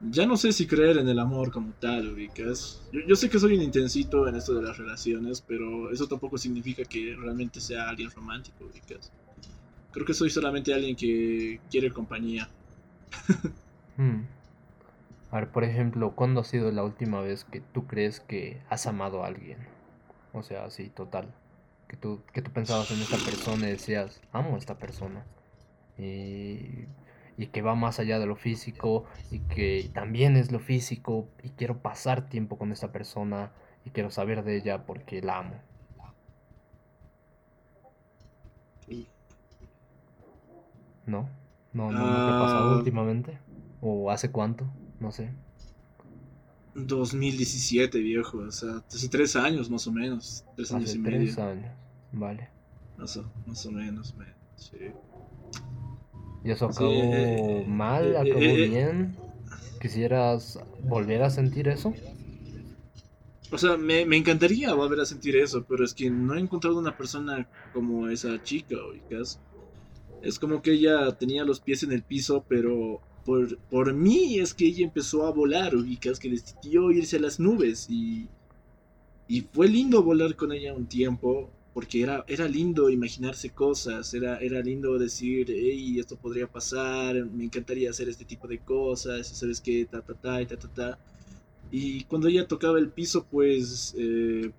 ya 0.00 0.26
no 0.26 0.36
sé 0.36 0.52
si 0.52 0.66
creer 0.66 0.98
en 0.98 1.08
el 1.08 1.18
amor 1.18 1.50
como 1.50 1.72
tal, 1.74 2.12
ubicas. 2.12 2.82
Yo, 2.92 3.00
yo, 3.06 3.16
sé 3.16 3.28
que 3.28 3.38
soy 3.38 3.54
un 3.54 3.62
intensito 3.62 4.26
en 4.28 4.36
esto 4.36 4.54
de 4.54 4.62
las 4.62 4.78
relaciones, 4.78 5.40
pero 5.40 5.90
eso 5.90 6.08
tampoco 6.08 6.38
significa 6.38 6.84
que 6.84 7.14
realmente 7.18 7.60
sea 7.60 7.88
alguien 7.88 8.10
romántico, 8.10 8.64
ubicas. 8.64 9.12
Creo 9.92 10.06
que 10.06 10.14
soy 10.14 10.30
solamente 10.30 10.72
alguien 10.72 10.96
que 10.96 11.60
quiere 11.70 11.92
compañía. 11.92 12.48
Hmm. 13.96 14.22
A 15.30 15.40
ver, 15.40 15.50
por 15.50 15.62
ejemplo, 15.62 16.12
¿cuándo 16.16 16.40
ha 16.40 16.44
sido 16.44 16.70
la 16.70 16.82
última 16.82 17.20
vez 17.20 17.44
que 17.44 17.60
tú 17.60 17.86
crees 17.86 18.20
que 18.20 18.62
has 18.70 18.86
amado 18.86 19.22
a 19.22 19.26
alguien? 19.26 19.58
O 20.32 20.42
sea, 20.42 20.64
así, 20.64 20.88
total. 20.88 21.34
Que 21.86 21.96
tú, 21.96 22.22
que 22.32 22.40
tú 22.40 22.50
pensabas 22.50 22.90
en 22.92 23.00
esta 23.00 23.18
persona 23.18 23.68
y 23.68 23.72
decías, 23.72 24.20
amo 24.32 24.54
a 24.54 24.58
esta 24.58 24.78
persona. 24.78 25.24
Y 25.98 26.86
y 27.36 27.46
que 27.46 27.62
va 27.62 27.74
más 27.74 27.98
allá 28.00 28.18
de 28.18 28.26
lo 28.26 28.36
físico 28.36 29.04
y 29.30 29.40
que 29.40 29.90
también 29.94 30.36
es 30.36 30.52
lo 30.52 30.60
físico 30.60 31.28
y 31.42 31.50
quiero 31.50 31.78
pasar 31.78 32.28
tiempo 32.28 32.58
con 32.58 32.72
esta 32.72 32.92
persona 32.92 33.52
y 33.84 33.90
quiero 33.90 34.10
saber 34.10 34.44
de 34.44 34.56
ella 34.56 34.84
porque 34.86 35.22
la 35.22 35.38
amo. 35.38 35.54
¿No? 41.06 41.28
¿No, 41.72 41.90
no, 41.90 41.98
te 41.98 42.04
ha 42.04 42.40
pasado 42.40 42.70
ah. 42.70 42.76
últimamente? 42.76 43.38
¿O 43.80 44.10
hace 44.10 44.30
cuánto? 44.30 44.66
No 45.00 45.10
sé. 45.10 45.32
2017, 46.74 47.98
viejo. 47.98 48.38
O 48.38 48.50
sea, 48.50 48.82
hace 48.86 49.08
tres 49.08 49.34
años 49.36 49.70
más 49.70 49.86
o 49.86 49.92
menos. 49.92 50.44
Tres 50.56 50.72
años 50.72 50.94
y 50.94 50.98
medio. 50.98 51.18
Tres 51.18 51.38
años, 51.38 51.72
vale. 52.12 52.48
Más 52.96 53.16
o, 53.16 53.30
más 53.46 53.64
o 53.66 53.72
menos, 53.72 54.14
sí. 54.56 54.76
¿Y 56.44 56.50
eso 56.50 56.66
acabó 56.66 56.90
eh, 56.90 57.64
mal? 57.66 58.12
Eh, 58.12 58.18
¿Acabó 58.18 58.40
eh, 58.40 58.68
bien? 58.68 59.16
¿Quisieras 59.80 60.58
volver 60.84 61.22
a 61.22 61.30
sentir 61.30 61.68
eso? 61.68 61.94
O 63.52 63.58
sea, 63.58 63.76
me, 63.76 64.02
encantaría 64.16 64.72
volver 64.74 65.00
a 65.00 65.06
sentir 65.06 65.36
eso, 65.36 65.64
pero 65.68 65.84
es 65.84 65.92
que 65.92 66.08
no 66.08 66.34
he 66.34 66.40
encontrado 66.40 66.78
una 66.78 66.96
persona 66.96 67.48
como 67.72 68.08
esa 68.08 68.40
chica, 68.42 68.76
oigas. 68.76 69.40
Es 70.22 70.38
como 70.38 70.62
que 70.62 70.72
ella 70.72 71.10
tenía 71.12 71.44
los 71.44 71.60
pies 71.60 71.82
en 71.82 71.92
el 71.92 72.02
piso, 72.02 72.44
pero 72.46 73.00
por, 73.24 73.58
por 73.70 73.92
mí 73.92 74.38
es 74.38 74.54
que 74.54 74.66
ella 74.66 74.84
empezó 74.84 75.26
a 75.26 75.32
volar, 75.32 75.74
ubicas, 75.74 76.20
que 76.20 76.30
decidió 76.30 76.90
irse 76.92 77.16
a 77.16 77.20
las 77.20 77.40
nubes 77.40 77.88
y, 77.90 78.28
y 79.26 79.40
fue 79.52 79.68
lindo 79.68 80.02
volar 80.02 80.36
con 80.36 80.52
ella 80.52 80.72
un 80.72 80.86
tiempo, 80.86 81.50
porque 81.80 82.02
era, 82.02 82.22
era 82.28 82.46
lindo 82.46 82.90
imaginarse 82.90 83.48
cosas, 83.48 84.12
era, 84.12 84.36
era 84.36 84.60
lindo 84.60 84.98
decir, 84.98 85.46
hey, 85.48 85.98
esto 85.98 86.14
podría 86.14 86.46
pasar, 86.46 87.24
me 87.24 87.44
encantaría 87.44 87.88
hacer 87.88 88.06
este 88.06 88.26
tipo 88.26 88.46
de 88.46 88.58
cosas, 88.58 89.26
sabes 89.28 89.62
qué, 89.62 89.86
ta, 89.86 90.02
ta, 90.02 90.12
ta, 90.12 90.42
y 90.42 90.46
ta, 90.46 90.58
ta, 90.58 90.68
ta. 90.68 90.98
Y 91.70 92.04
cuando 92.04 92.28
ella 92.28 92.46
tocaba 92.46 92.78
el 92.78 92.90
piso, 92.90 93.24
pues 93.24 93.94
eh, 93.96 94.52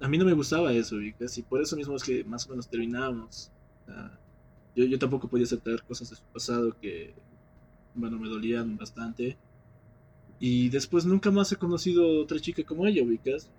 a 0.00 0.08
mí 0.08 0.16
no 0.16 0.24
me 0.24 0.32
gustaba 0.32 0.72
eso, 0.72 1.02
y 1.02 1.12
casi 1.12 1.42
por 1.42 1.60
eso 1.60 1.76
mismo 1.76 1.94
es 1.96 2.02
que 2.02 2.24
más 2.24 2.46
o 2.46 2.50
menos 2.50 2.66
terminamos. 2.66 3.50
yo, 4.74 4.86
yo 4.86 4.98
tampoco 4.98 5.28
podía 5.28 5.44
aceptar 5.44 5.82
cosas 5.84 6.08
de 6.08 6.16
su 6.16 6.22
pasado 6.32 6.74
que, 6.80 7.12
bueno, 7.94 8.18
me 8.18 8.30
dolían 8.30 8.78
bastante. 8.78 9.36
Y 10.40 10.70
después 10.70 11.04
nunca 11.04 11.30
más 11.30 11.52
he 11.52 11.56
conocido 11.56 12.22
otra 12.22 12.40
chica 12.40 12.62
como 12.64 12.86
ella, 12.86 13.02
ubicas 13.02 13.50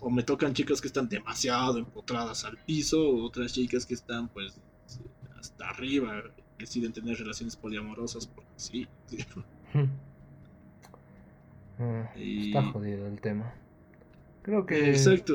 o 0.00 0.10
me 0.10 0.22
tocan 0.22 0.52
chicas 0.52 0.80
que 0.80 0.88
están 0.88 1.08
demasiado 1.08 1.78
empotradas 1.78 2.44
al 2.44 2.58
piso, 2.58 3.00
o 3.00 3.24
otras 3.24 3.52
chicas 3.52 3.86
que 3.86 3.94
están 3.94 4.28
pues 4.28 4.60
hasta 5.38 5.68
arriba, 5.68 6.22
deciden 6.58 6.92
tener 6.92 7.16
relaciones 7.18 7.56
poliamorosas 7.56 8.26
porque 8.26 8.50
sí. 8.56 8.88
Ah, 11.82 12.10
está 12.14 12.62
jodido 12.62 13.06
el 13.06 13.22
tema. 13.22 13.54
Creo 14.42 14.66
que 14.66 14.90
Exacto. 14.90 15.34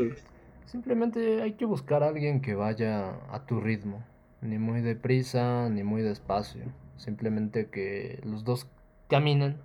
simplemente 0.68 1.42
hay 1.42 1.54
que 1.54 1.66
buscar 1.66 2.04
a 2.04 2.10
alguien 2.10 2.40
que 2.40 2.54
vaya 2.54 3.16
a 3.34 3.48
tu 3.48 3.60
ritmo, 3.60 4.06
ni 4.42 4.60
muy 4.60 4.82
deprisa, 4.82 5.70
ni 5.70 5.84
muy 5.84 6.04
despacio, 6.04 6.66
simplemente 6.98 7.72
que 7.72 8.20
los 8.24 8.44
dos 8.44 8.68
caminen 9.08 9.58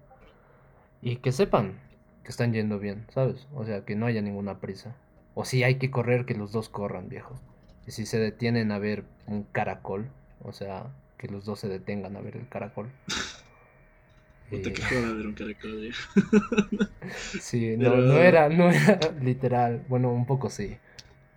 y 1.03 1.17
que 1.17 1.33
sepan 1.33 1.79
que 2.25 2.31
están 2.31 2.53
yendo 2.53 2.79
bien, 2.79 3.07
¿sabes? 3.13 3.47
O 3.55 3.65
sea, 3.65 3.85
que 3.85 3.97
no 3.97 4.07
haya 4.07 4.23
ninguna 4.23 4.61
prisa. 4.61 4.95
O 5.35 5.45
si 5.45 5.63
hay 5.63 5.77
que 5.77 5.91
correr, 5.91 6.27
que 6.27 6.35
los 6.35 6.53
dos 6.53 6.69
corran, 6.69 7.09
viejo. 7.09 7.41
Y 7.87 7.93
si 7.93 8.07
se 8.07 8.19
detienen 8.19 8.73
a 8.73 8.79
ver 8.79 9.05
un 9.27 9.45
caracol, 9.45 10.11
o 10.43 10.53
sea, 10.53 10.87
que 11.19 11.29
los 11.29 11.45
dos 11.45 11.61
se 11.61 11.69
detengan 11.69 12.17
a 12.17 12.21
ver 12.21 12.37
el 12.37 12.49
caracol. 12.49 12.91
Puta 14.51 14.73
que 14.73 14.83
a 14.83 15.13
ver 15.13 15.27
un 15.27 15.35
caracol, 15.35 15.81
viejo. 15.81 16.13
sí, 17.41 17.77
no, 17.77 17.97
no, 17.97 18.19
era, 18.19 18.49
no 18.49 18.71
era 18.71 18.99
literal. 19.23 19.85
Bueno, 19.89 20.13
un 20.13 20.27
poco 20.27 20.51
sí. 20.51 20.77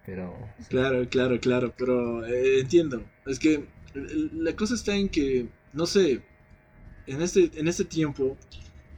Pero. 0.06 0.36
Claro, 0.70 1.08
claro, 1.08 1.40
claro. 1.40 1.74
Pero 1.78 2.26
eh, 2.26 2.62
entiendo. 2.62 3.04
Es 3.28 3.38
que 3.40 3.66
la 3.94 4.56
cosa 4.56 4.74
está 4.74 4.96
en 4.96 5.10
que, 5.10 5.48
no 5.74 5.86
sé, 5.86 6.22
en 7.06 7.22
este, 7.22 7.52
en 7.56 7.68
este 7.68 7.86
tiempo 7.86 8.36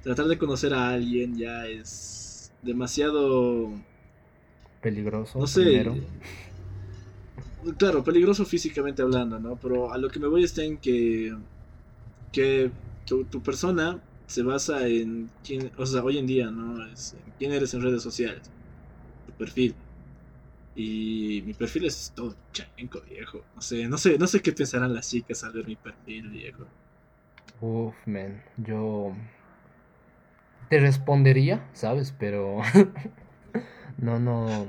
tratar 0.06 0.28
de 0.28 0.38
conocer 0.38 0.72
a 0.72 0.89
alguien 0.89 1.36
ya 1.36 1.65
es 1.65 2.52
demasiado 2.62 3.72
peligroso. 4.80 5.39
No 5.39 5.48
sé. 5.48 5.84
Claro, 7.80 8.04
peligroso 8.04 8.46
físicamente 8.46 9.02
hablando, 9.02 9.39
¿no? 9.39 9.56
Pero 9.56 9.91
a 9.91 9.98
lo 9.98 10.08
que 10.10 10.20
me 10.20 10.28
voy 10.28 10.44
está 10.44 10.63
en 10.63 10.78
que 10.78 11.36
que 12.32 12.70
tu, 13.08 13.41
persona 13.41 14.00
se 14.28 14.44
basa 14.44 14.88
en 14.88 15.32
quién, 15.44 15.72
o 15.76 15.86
sea, 15.88 16.04
hoy 16.04 16.20
en 16.20 16.28
día, 16.28 16.52
¿no? 16.52 16.86
Es 16.86 17.13
en 17.13 17.34
quién 17.39 17.52
eres 17.52 17.74
en 17.74 17.82
redes 17.82 18.04
sociales, 18.04 18.44
tu 19.26 19.32
perfil. 19.34 19.74
Y 20.76 21.41
mi 21.48 21.54
perfil 21.54 21.86
es 21.86 22.12
todo 22.13 22.36
chanco, 22.52 23.02
viejo. 23.10 23.44
No 23.56 23.62
sé, 23.62 23.88
no 23.88 23.98
sé, 23.98 24.20
no 24.20 24.28
sé 24.28 24.39
qué 24.41 24.52
pensarán 24.52 24.94
las 24.94 25.10
chicas 25.10 25.44
al 25.44 25.54
ver 25.54 25.65
mi 25.65 25.76
perfil, 25.76 26.30
viejo. 26.30 26.68
Uf, 27.62 27.96
man, 28.06 28.44
yo 28.58 29.15
te 30.69 30.80
respondería, 30.80 31.67
¿sabes? 31.73 32.13
Pero 32.17 32.62
no, 33.97 34.19
no, 34.19 34.65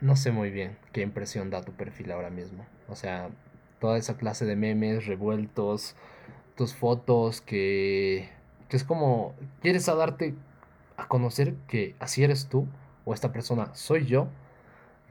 no 0.00 0.16
sé 0.16 0.32
muy 0.32 0.50
bien 0.50 0.76
qué 0.92 1.02
impresión 1.02 1.50
da 1.50 1.62
tu 1.62 1.72
perfil 1.72 2.12
ahora 2.12 2.30
mismo. 2.30 2.66
O 2.88 2.96
sea, 2.96 3.30
toda 3.80 3.98
esa 3.98 4.16
clase 4.16 4.44
de 4.44 4.56
memes 4.56 5.06
revueltos, 5.06 5.96
tus 6.56 6.74
fotos 6.74 7.40
que, 7.40 8.28
que 8.68 8.76
es 8.76 8.84
como, 8.84 9.34
quieres 9.60 9.86
darte 9.86 10.34
a 10.96 11.08
conocer 11.08 11.54
que 11.68 11.94
así 11.98 12.22
eres 12.22 12.48
tú 12.48 12.66
o 13.04 13.14
esta 13.14 13.32
persona 13.32 13.74
soy 13.74 14.06
yo 14.06 14.28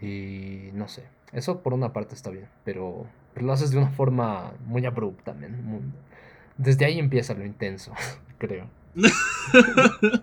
y 0.02 0.70
no 0.74 0.88
sé, 0.88 1.04
eso 1.34 1.62
por 1.62 1.74
una 1.74 1.94
parte 1.94 2.16
está 2.16 2.30
bien, 2.30 2.48
pero, 2.64 3.06
lo 3.36 3.54
haces 3.54 3.72
de 3.72 3.78
una 3.78 3.92
forma 3.92 4.54
muy 4.66 4.86
abrupta, 4.86 5.36
desde 6.58 6.86
ahí 6.86 7.00
empieza 7.00 7.34
lo 7.34 7.46
intenso, 7.46 7.94
creo. 8.38 8.68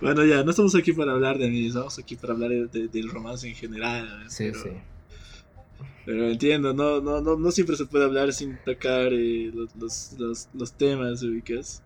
bueno, 0.00 0.24
ya, 0.24 0.42
no 0.42 0.50
estamos 0.50 0.74
aquí 0.74 0.92
para 0.92 1.12
hablar 1.12 1.38
de 1.38 1.48
mí, 1.48 1.66
estamos 1.66 1.98
aquí 1.98 2.16
para 2.16 2.32
hablar 2.34 2.50
del 2.70 3.10
romance 3.10 3.48
en 3.48 3.54
general. 3.54 4.24
Sí, 4.28 4.52
sí. 4.54 4.70
Pero 6.06 6.28
entiendo, 6.28 6.74
no, 6.74 7.00
no, 7.00 7.20
no, 7.20 7.36
no 7.36 7.50
siempre 7.50 7.76
se 7.76 7.86
puede 7.86 8.04
hablar 8.04 8.32
sin 8.32 8.58
tocar 8.64 9.12
eh, 9.12 9.50
los, 9.54 10.14
los, 10.18 10.48
los, 10.52 10.72
temas, 10.72 11.22
ubicas. 11.22 11.82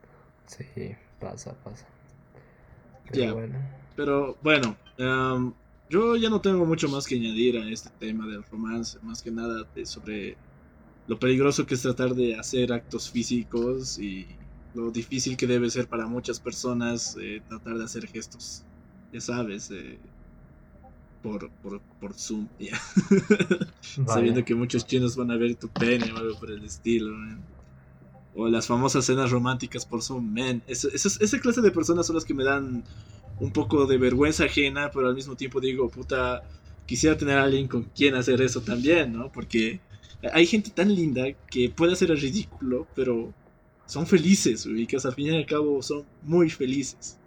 Sí, 0.46 0.64
pasa, 1.20 1.54
pasa. 1.62 1.86
Pero 3.10 3.34
bueno. 3.34 3.58
Pero 3.94 4.36
bueno, 4.42 4.76
yo 5.90 6.16
ya 6.16 6.30
no 6.30 6.40
tengo 6.40 6.64
mucho 6.64 6.88
más 6.88 7.06
que 7.06 7.16
añadir 7.16 7.58
a 7.58 7.68
este 7.68 7.90
tema 7.98 8.26
del 8.26 8.44
romance, 8.44 8.98
más 9.02 9.22
que 9.22 9.30
nada 9.30 9.66
sobre 9.84 10.36
lo 11.06 11.18
peligroso 11.18 11.66
que 11.66 11.74
es 11.74 11.82
tratar 11.82 12.14
de 12.14 12.36
hacer 12.36 12.72
actos 12.72 13.10
físicos 13.10 13.98
y 13.98 14.26
lo 14.78 14.90
difícil 14.90 15.36
que 15.36 15.46
debe 15.46 15.68
ser 15.70 15.88
para 15.88 16.06
muchas 16.06 16.38
personas 16.38 17.16
eh, 17.20 17.42
tratar 17.48 17.78
de 17.78 17.84
hacer 17.84 18.06
gestos, 18.06 18.62
ya 19.12 19.20
sabes, 19.20 19.70
eh, 19.70 19.98
por, 21.22 21.50
por, 21.62 21.80
por 22.00 22.14
Zoom, 22.14 22.46
ya. 22.58 22.80
Sabiendo 24.06 24.44
que 24.44 24.54
muchos 24.54 24.86
chinos 24.86 25.16
van 25.16 25.30
a 25.30 25.36
ver 25.36 25.56
tu 25.56 25.68
pene 25.68 26.12
o 26.12 26.16
algo 26.16 26.38
por 26.38 26.50
el 26.50 26.64
estilo, 26.64 27.16
O 28.36 28.48
las 28.48 28.66
famosas 28.68 29.04
cenas 29.04 29.30
románticas 29.30 29.84
por 29.84 30.02
Zoom, 30.02 30.32
man. 30.32 30.62
esa 30.68 31.40
clase 31.40 31.60
de 31.60 31.70
personas 31.72 32.06
son 32.06 32.14
las 32.14 32.24
que 32.24 32.34
me 32.34 32.44
dan 32.44 32.84
un 33.40 33.52
poco 33.52 33.86
de 33.86 33.98
vergüenza 33.98 34.44
ajena, 34.44 34.90
pero 34.92 35.08
al 35.08 35.14
mismo 35.14 35.34
tiempo 35.34 35.60
digo, 35.60 35.88
puta, 35.88 36.42
quisiera 36.86 37.16
tener 37.16 37.38
a 37.38 37.44
alguien 37.44 37.66
con 37.66 37.82
quien 37.84 38.14
hacer 38.14 38.40
eso 38.42 38.60
también, 38.60 39.12
¿no? 39.12 39.30
Porque 39.32 39.80
hay 40.32 40.46
gente 40.46 40.70
tan 40.70 40.94
linda 40.94 41.24
que 41.50 41.68
puede 41.70 41.92
hacer 41.92 42.10
el 42.10 42.20
ridículo, 42.20 42.86
pero 42.94 43.32
son 43.88 44.06
felices, 44.06 44.66
ubicas, 44.66 45.06
al 45.06 45.14
fin 45.14 45.28
y 45.28 45.36
al 45.36 45.46
cabo 45.46 45.80
son 45.82 46.04
muy 46.22 46.50
felices. 46.50 47.18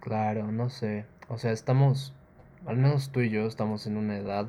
Claro, 0.00 0.50
no 0.50 0.68
sé. 0.68 1.06
O 1.28 1.38
sea, 1.38 1.52
estamos 1.52 2.12
al 2.66 2.76
menos 2.76 3.10
tú 3.10 3.20
y 3.20 3.30
yo 3.30 3.46
estamos 3.46 3.86
en 3.86 3.96
una 3.96 4.18
edad 4.18 4.48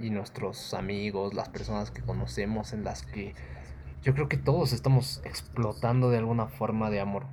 y 0.00 0.08
nuestros 0.08 0.72
amigos, 0.72 1.34
las 1.34 1.50
personas 1.50 1.90
que 1.90 2.00
conocemos 2.00 2.72
en 2.72 2.82
las 2.82 3.04
que 3.04 3.34
yo 4.02 4.14
creo 4.14 4.28
que 4.28 4.38
todos 4.38 4.72
estamos 4.72 5.20
explotando 5.24 6.08
de 6.08 6.16
alguna 6.18 6.46
forma 6.48 6.88
de 6.88 7.00
amor, 7.00 7.26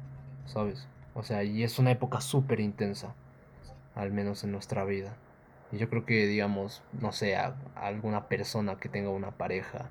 ¿sabes? 0.45 0.87
O 1.13 1.23
sea, 1.23 1.45
y 1.45 1.63
es 1.63 1.79
una 1.79 1.91
época 1.91 2.19
súper 2.19 2.59
intensa, 2.59 3.15
al 3.95 4.11
menos 4.11 4.43
en 4.43 4.51
nuestra 4.51 4.83
vida. 4.83 5.15
Y 5.71 5.77
yo 5.77 5.89
creo 5.89 6.05
que, 6.05 6.27
digamos, 6.27 6.83
no 6.99 7.13
sé, 7.13 7.37
alguna 7.75 8.27
persona 8.27 8.77
que 8.77 8.89
tenga 8.89 9.09
una 9.09 9.31
pareja 9.31 9.89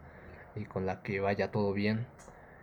y 0.57 0.64
con 0.64 0.85
la 0.85 1.03
que 1.03 1.20
vaya 1.20 1.50
todo 1.50 1.72
bien 1.72 2.07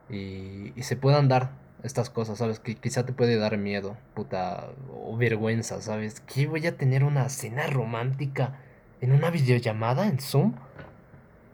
y, 0.09 0.73
y 0.75 0.83
se 0.83 0.95
puedan 0.95 1.27
dar 1.27 1.51
estas 1.83 2.09
cosas, 2.09 2.39
¿sabes? 2.39 2.59
Que 2.59 2.75
quizá 2.75 3.05
te 3.05 3.13
puede 3.13 3.37
dar 3.37 3.57
miedo, 3.57 3.97
puta, 4.13 4.69
o 4.91 5.15
vergüenza, 5.17 5.81
¿sabes? 5.81 6.21
¿Qué 6.21 6.47
voy 6.47 6.65
a 6.67 6.77
tener 6.77 7.03
una 7.03 7.29
cena 7.29 7.67
romántica 7.67 8.59
en 9.01 9.11
una 9.11 9.29
videollamada 9.29 10.07
en 10.07 10.19
Zoom? 10.19 10.53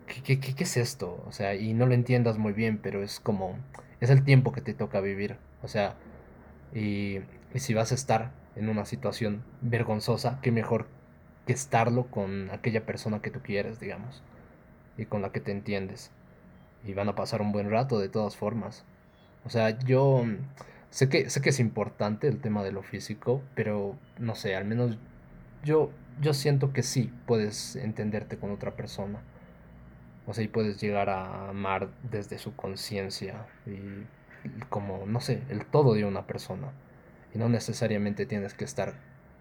¿Qué, 0.08 0.40
qué, 0.40 0.56
qué, 0.56 0.64
es 0.64 0.78
esto? 0.78 1.24
O 1.28 1.32
sea, 1.32 1.56
y 1.56 1.74
no 1.74 1.86
lo 1.86 1.94
entiendas 1.94 2.38
muy 2.38 2.54
bien, 2.54 2.78
pero 2.78 3.04
es 3.04 3.20
como, 3.20 3.58
es 4.00 4.10
el 4.10 4.24
tiempo 4.24 4.52
que 4.52 4.62
te 4.62 4.74
toca 4.74 5.02
vivir. 5.02 5.38
O 5.62 5.68
sea, 5.68 5.96
y, 6.74 7.20
y 7.54 7.60
si 7.60 7.74
vas 7.74 7.92
a 7.92 7.96
estar 7.96 8.32
en 8.56 8.70
una 8.70 8.86
situación 8.86 9.44
vergonzosa, 9.62 10.40
qué 10.42 10.52
mejor 10.52 10.88
que 11.46 11.54
estarlo 11.54 12.06
con 12.08 12.50
aquella 12.52 12.86
persona 12.86 13.22
que 13.22 13.32
tú 13.32 13.42
quieres, 13.42 13.80
digamos, 13.80 14.24
y 14.98 15.06
con 15.06 15.22
la 15.22 15.32
que 15.32 15.42
te 15.42 15.52
entiendes. 15.52 16.12
Y 16.86 16.94
van 16.94 17.10
a 17.10 17.16
pasar 17.16 17.42
un 17.42 17.52
buen 17.52 17.70
rato 17.70 18.00
de 18.00 18.10
todas 18.10 18.36
formas. 18.36 18.84
O 19.46 19.50
sea, 19.50 19.78
yo 19.80 20.24
mm, 20.26 20.38
sé 20.90 21.10
que, 21.10 21.30
sé 21.30 21.42
que 21.42 21.50
es 21.50 21.60
importante 21.60 22.28
el 22.28 22.40
tema 22.40 22.64
de 22.64 22.72
lo 22.72 22.84
físico, 22.84 23.42
pero 23.56 23.96
no 24.20 24.36
sé, 24.36 24.56
al 24.56 24.66
menos 24.66 24.98
yo, 25.64 25.92
yo 26.22 26.34
siento 26.34 26.74
que 26.74 26.84
sí 26.84 27.12
puedes 27.26 27.76
entenderte 27.76 28.38
con 28.38 28.52
otra 28.52 28.72
persona. 28.72 29.22
O 30.26 30.34
sea, 30.34 30.44
y 30.44 30.48
puedes 30.48 30.80
llegar 30.82 31.10
a 31.10 31.50
amar 31.50 31.90
desde 32.10 32.38
su 32.38 32.56
conciencia 32.56 33.46
y 33.66 34.64
como, 34.70 35.06
no 35.06 35.20
sé, 35.20 35.44
el 35.50 35.66
todo 35.66 35.94
de 35.94 36.06
una 36.06 36.26
persona. 36.28 36.72
Y 37.34 37.38
no 37.38 37.50
necesariamente 37.50 38.26
tienes 38.26 38.54
que 38.54 38.64
estar 38.64 38.94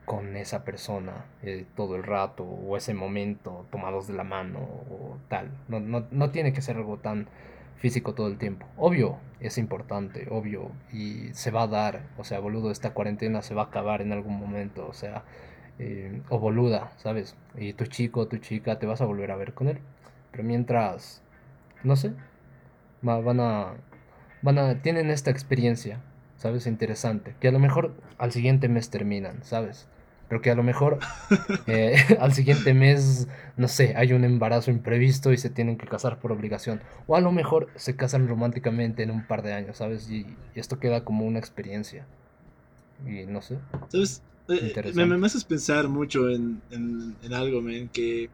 con 0.05 0.37
esa 0.37 0.65
persona 0.65 1.27
eh, 1.43 1.65
todo 1.77 1.97
el 1.97 2.03
rato 2.03 2.45
o 2.45 2.77
ese 2.77 2.95
momento 2.95 3.67
tomados 3.71 4.07
de 4.07 4.15
la 4.15 4.25
mano 4.25 4.59
o 4.59 5.19
tal. 5.29 5.51
No, 5.69 5.81
no, 5.81 6.07
no 6.11 6.31
tiene 6.31 6.53
que 6.53 6.63
ser 6.63 6.77
algo 6.77 6.99
tan 6.99 7.29
físico 7.77 8.15
todo 8.15 8.29
el 8.29 8.39
tiempo. 8.39 8.67
Obvio, 8.77 9.19
es 9.41 9.59
importante, 9.59 10.29
obvio, 10.31 10.71
y 10.93 11.35
se 11.35 11.51
va 11.51 11.63
a 11.65 11.67
dar, 11.67 12.03
o 12.17 12.25
sea, 12.25 12.39
boludo, 12.39 12.71
esta 12.71 12.95
cuarentena 12.95 13.43
se 13.43 13.55
va 13.55 13.63
a 13.63 13.67
acabar 13.67 14.03
en 14.03 14.13
algún 14.13 14.39
momento, 14.39 14.87
o 14.87 14.93
sea, 14.93 15.25
eh, 15.81 16.23
o 16.29 16.39
boluda, 16.39 16.93
¿sabes? 16.97 17.37
Y 17.57 17.73
tu 17.73 17.87
chico, 17.87 18.29
tu 18.29 18.37
chica, 18.39 18.79
te 18.79 18.87
vas 18.87 19.01
a 19.01 19.05
volver 19.05 19.33
a 19.33 19.37
ver 19.37 19.53
con 19.55 19.69
él. 19.69 19.81
Pero 20.31 20.45
mientras, 20.45 21.23
no 21.83 21.97
sé, 21.97 22.13
van 23.03 23.41
a, 23.41 23.75
van 24.43 24.59
a, 24.59 24.81
tienen 24.83 25.11
esta 25.11 25.31
experiencia, 25.31 26.01
¿sabes? 26.37 26.67
Interesante, 26.69 27.35
que 27.41 27.49
a 27.49 27.53
lo 27.53 27.59
mejor 27.59 27.95
al 28.19 28.31
siguiente 28.33 28.69
mes 28.69 28.91
terminan, 28.91 29.43
¿sabes? 29.43 29.89
Pero 30.33 30.41
que 30.41 30.51
a 30.51 30.55
lo 30.55 30.63
mejor 30.63 30.99
eh, 31.67 31.95
al 32.19 32.33
siguiente 32.33 32.73
mes, 32.73 33.29
no 33.59 33.69
sé, 33.69 33.93
hay 33.99 34.15
un 34.15 34.25
embarazo 34.25 34.71
imprevisto 34.71 35.31
y 35.31 35.37
se 35.37 35.51
tienen 35.51 35.77
que 35.77 35.87
casar 35.87 36.21
por 36.21 36.33
obligación. 36.33 36.81
O 37.07 37.17
a 37.17 37.21
lo 37.21 37.33
mejor 37.33 37.69
se 37.77 37.97
casan 37.97 38.27
románticamente 38.27 39.03
en 39.03 39.11
un 39.11 39.27
par 39.27 39.43
de 39.43 39.53
años, 39.53 39.77
¿sabes? 39.77 40.11
Y, 40.11 40.25
esto 40.55 40.81
queda 40.81 41.05
como 41.05 41.27
una 41.27 41.39
experiencia. 41.39 42.07
Y 43.07 43.27
no 43.27 43.43
sé. 43.43 43.59
¿Sabes? 43.89 44.23
Eh, 44.49 44.73
me, 44.95 45.05
me, 45.05 45.27
haces 45.27 45.45
pensar 45.45 45.87
mucho 45.89 46.31
en, 46.31 46.63
en, 46.71 47.15
en 47.23 47.35
algo, 47.35 47.61
men, 47.61 47.91
que 47.91 48.31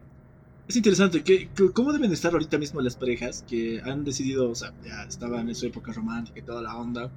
es 0.69 0.77
interesante. 0.77 1.25
Que, 1.25 1.49
¿Cómo 1.75 1.93
deben 1.93 2.13
estar 2.13 2.33
ahorita 2.33 2.59
mismo 2.59 2.81
las 2.81 2.95
parejas 2.95 3.45
que 3.49 3.83
han 3.85 4.05
decidido, 4.05 4.49
o 4.49 4.55
sea, 4.55 4.73
ya 4.85 5.03
estaban 5.03 5.49
en 5.49 5.57
su 5.57 5.67
época 5.67 5.93
romántica 5.93 6.39
y 6.39 6.43
toda 6.43 6.63
la 6.63 6.77
onda? 6.77 7.11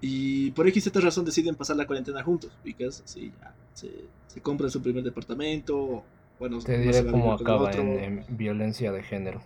Y 0.00 0.52
por 0.52 0.66
X 0.66 0.84
cierta 0.84 1.00
razón 1.00 1.26
deciden 1.26 1.56
pasar 1.56 1.76
la 1.76 1.86
cuarentena 1.86 2.22
juntos, 2.22 2.52
because 2.64 3.02
así 3.04 3.32
ya 3.38 3.52
se, 3.78 3.90
se 4.26 4.40
compran 4.40 4.70
su 4.70 4.82
primer 4.82 5.04
departamento. 5.04 6.02
Bueno, 6.38 6.58
te 6.60 6.78
diré 6.78 7.04
cómo 7.06 7.32
acaba 7.32 7.70
en, 7.72 8.24
violencia 8.28 8.92
de 8.92 9.02
género. 9.02 9.40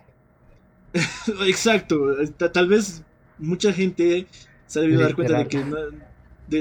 Exacto, 1.47 2.15
tal 2.51 2.67
vez 2.67 3.03
mucha 3.39 3.73
gente 3.73 4.27
se 4.67 4.79
ha 4.79 4.81
debido 4.81 5.01
dar 5.01 5.15
cuenta 5.15 5.39
de 5.39 5.47
que, 5.47 5.63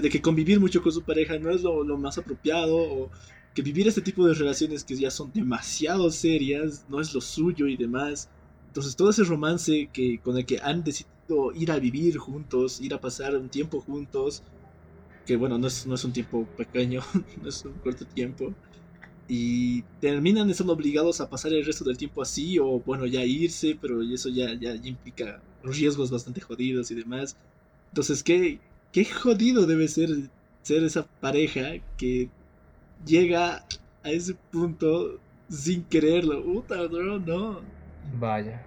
de, 0.00 0.08
que 0.08 0.22
convivir 0.22 0.58
mucho 0.58 0.82
con 0.82 0.92
su 0.92 1.02
pareja 1.02 1.38
no 1.38 1.50
es 1.50 1.62
lo, 1.62 1.84
lo, 1.84 1.98
más 1.98 2.16
apropiado, 2.16 2.76
o 2.76 3.10
que 3.54 3.62
vivir 3.62 3.88
este 3.88 4.00
tipo 4.00 4.26
de 4.26 4.32
relaciones 4.34 4.84
que 4.84 4.96
ya 4.96 5.10
son 5.10 5.30
demasiado 5.32 6.10
serias 6.10 6.86
no 6.88 7.00
es 7.00 7.12
lo 7.14 7.20
suyo 7.20 7.66
y 7.66 7.76
demás. 7.76 8.28
Entonces 8.68 8.96
todo 8.96 9.10
ese 9.10 9.24
romance 9.24 9.90
que, 9.92 10.18
con 10.18 10.38
el 10.38 10.46
que 10.46 10.58
han 10.62 10.82
decidido 10.82 11.52
ir 11.54 11.70
a 11.70 11.78
vivir 11.78 12.16
juntos, 12.16 12.80
ir 12.80 12.94
a 12.94 13.00
pasar 13.00 13.36
un 13.36 13.50
tiempo 13.50 13.80
juntos, 13.80 14.42
que 15.26 15.36
bueno, 15.36 15.58
no 15.58 15.66
es, 15.66 15.86
no 15.86 15.94
es 15.94 16.04
un 16.04 16.12
tiempo 16.12 16.46
pequeño, 16.56 17.00
no 17.42 17.48
es 17.48 17.64
un 17.64 17.74
corto 17.74 18.04
tiempo, 18.04 18.54
y 19.28 19.82
terminan 20.00 20.50
estando 20.50 20.72
obligados 20.72 21.20
a 21.20 21.30
pasar 21.30 21.52
el 21.52 21.64
resto 21.64 21.84
del 21.84 21.96
tiempo 21.96 22.22
así, 22.22 22.58
o 22.58 22.80
bueno, 22.80 23.06
ya 23.06 23.24
irse, 23.24 23.78
pero 23.80 24.02
eso 24.02 24.28
ya, 24.28 24.52
ya, 24.54 24.74
implica 24.74 25.40
riesgos 25.62 26.10
bastante 26.10 26.40
jodidos 26.40 26.90
y 26.90 26.96
demás. 26.96 27.36
Entonces, 27.90 28.22
¿qué, 28.22 28.58
qué 28.90 29.04
jodido 29.04 29.66
debe 29.66 29.88
ser 29.88 30.08
ser 30.62 30.84
esa 30.84 31.06
pareja 31.20 31.72
que 31.96 32.28
llega 33.04 33.64
a 34.02 34.10
ese 34.10 34.34
punto 34.50 35.18
sin 35.48 35.84
quererlo? 35.84 36.42
Puta, 36.42 36.88
no, 36.88 37.18
no. 37.18 37.60
Vaya. 38.18 38.64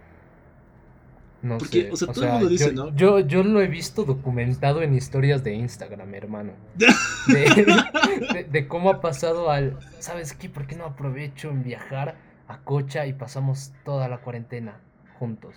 No 1.42 1.60
sé. 1.60 1.92
O 1.92 1.96
sea, 1.96 2.12
todo 2.12 2.26
el 2.26 2.32
mundo 2.32 2.50
dice, 2.50 2.74
yo, 2.74 2.74
¿no? 2.74 2.96
Yo, 2.96 3.20
yo 3.20 3.44
lo 3.44 3.62
he 3.62 3.68
visto 3.68 4.04
documentado 4.04 4.82
en 4.82 4.96
historias 4.96 5.44
de 5.44 5.54
Instagram, 5.54 6.14
hermano. 6.14 6.54
De, 8.52 8.68
cómo 8.68 8.90
ha 8.90 9.02
pasado 9.02 9.52
al. 9.52 9.78
¿Sabes 10.00 10.34
qué? 10.34 10.50
¿Por 10.50 10.68
qué 10.68 10.76
no 10.76 10.86
aprovecho 10.86 11.50
en 11.50 11.64
viajar 11.64 12.16
a 12.48 12.60
Cocha 12.60 13.06
y 13.06 13.14
pasamos 13.14 13.74
toda 13.84 14.08
la 14.08 14.20
cuarentena 14.20 14.80
juntos? 15.20 15.56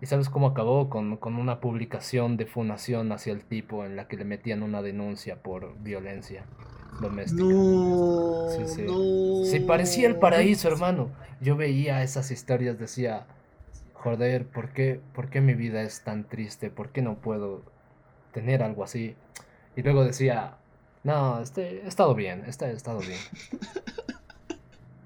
¿Y 0.00 0.06
sabes 0.06 0.28
cómo 0.28 0.48
acabó? 0.48 0.90
Con, 0.90 1.16
con, 1.16 1.36
una 1.36 1.60
publicación 1.60 2.36
de 2.36 2.46
funación 2.46 3.12
hacia 3.12 3.32
el 3.32 3.44
tipo 3.44 3.84
en 3.84 3.96
la 3.96 4.08
que 4.08 4.16
le 4.16 4.24
metían 4.24 4.62
una 4.62 4.82
denuncia 4.82 5.42
por 5.42 5.78
violencia 5.80 6.44
doméstica. 7.00 7.42
No, 7.42 8.48
sí, 8.50 8.62
sí. 8.66 8.82
no. 8.82 9.44
Sí, 9.44 9.60
parecía 9.60 10.08
el 10.08 10.16
paraíso, 10.16 10.68
hermano. 10.68 11.10
Yo 11.40 11.56
veía 11.56 12.02
esas 12.02 12.30
historias, 12.30 12.78
decía, 12.78 13.26
joder, 14.04 14.46
¿por 14.46 14.72
qué, 14.74 15.00
¿por 15.14 15.30
qué 15.30 15.40
mi 15.40 15.54
vida 15.54 15.82
es 15.82 16.02
tan 16.04 16.28
triste? 16.28 16.68
¿Por 16.68 16.90
qué 16.90 17.00
no 17.00 17.16
puedo 17.22 17.62
tener 18.34 18.62
algo 18.62 18.84
así? 18.84 19.14
Y 19.76 19.82
luego 19.82 20.04
decía, 20.04 20.58
no, 21.04 21.40
este, 21.40 21.82
he 21.82 21.88
estado 21.88 22.14
bien, 22.14 22.44
este, 22.46 22.66
he 22.66 22.72
estado 22.72 23.00
bien. 23.00 23.18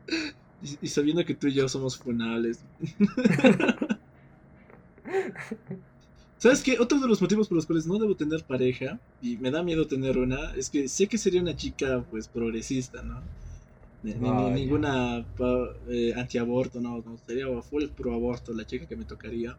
y, 0.62 0.78
y 0.82 0.88
sabiendo 0.88 1.24
que 1.24 1.34
tú 1.34 1.46
y 1.46 1.54
yo 1.54 1.68
somos 1.68 1.96
funables. 1.96 2.64
¿Sabes 6.38 6.62
qué? 6.64 6.80
Otro 6.80 6.98
de 6.98 7.06
los 7.06 7.22
motivos 7.22 7.46
por 7.46 7.54
los 7.54 7.66
cuales 7.66 7.86
no 7.86 7.98
debo 7.98 8.16
tener 8.16 8.42
pareja, 8.42 8.98
y 9.22 9.36
me 9.36 9.52
da 9.52 9.62
miedo 9.62 9.86
tener 9.86 10.18
una, 10.18 10.54
es 10.56 10.70
que 10.70 10.88
sé 10.88 11.06
que 11.06 11.18
sería 11.18 11.40
una 11.40 11.54
chica, 11.54 12.04
pues, 12.10 12.26
progresista, 12.26 13.02
¿no? 13.02 13.22
Ni, 14.02 14.14
ni- 14.14 14.50
ninguna 14.54 15.26
eh, 15.88 16.12
antiaborto, 16.16 16.80
no, 16.80 17.02
no, 17.02 17.18
sería 17.26 17.46
full 17.62 17.86
pro 17.88 18.14
aborto 18.14 18.52
la 18.52 18.64
chica 18.64 18.86
que 18.86 18.96
me 18.96 19.04
tocaría. 19.04 19.58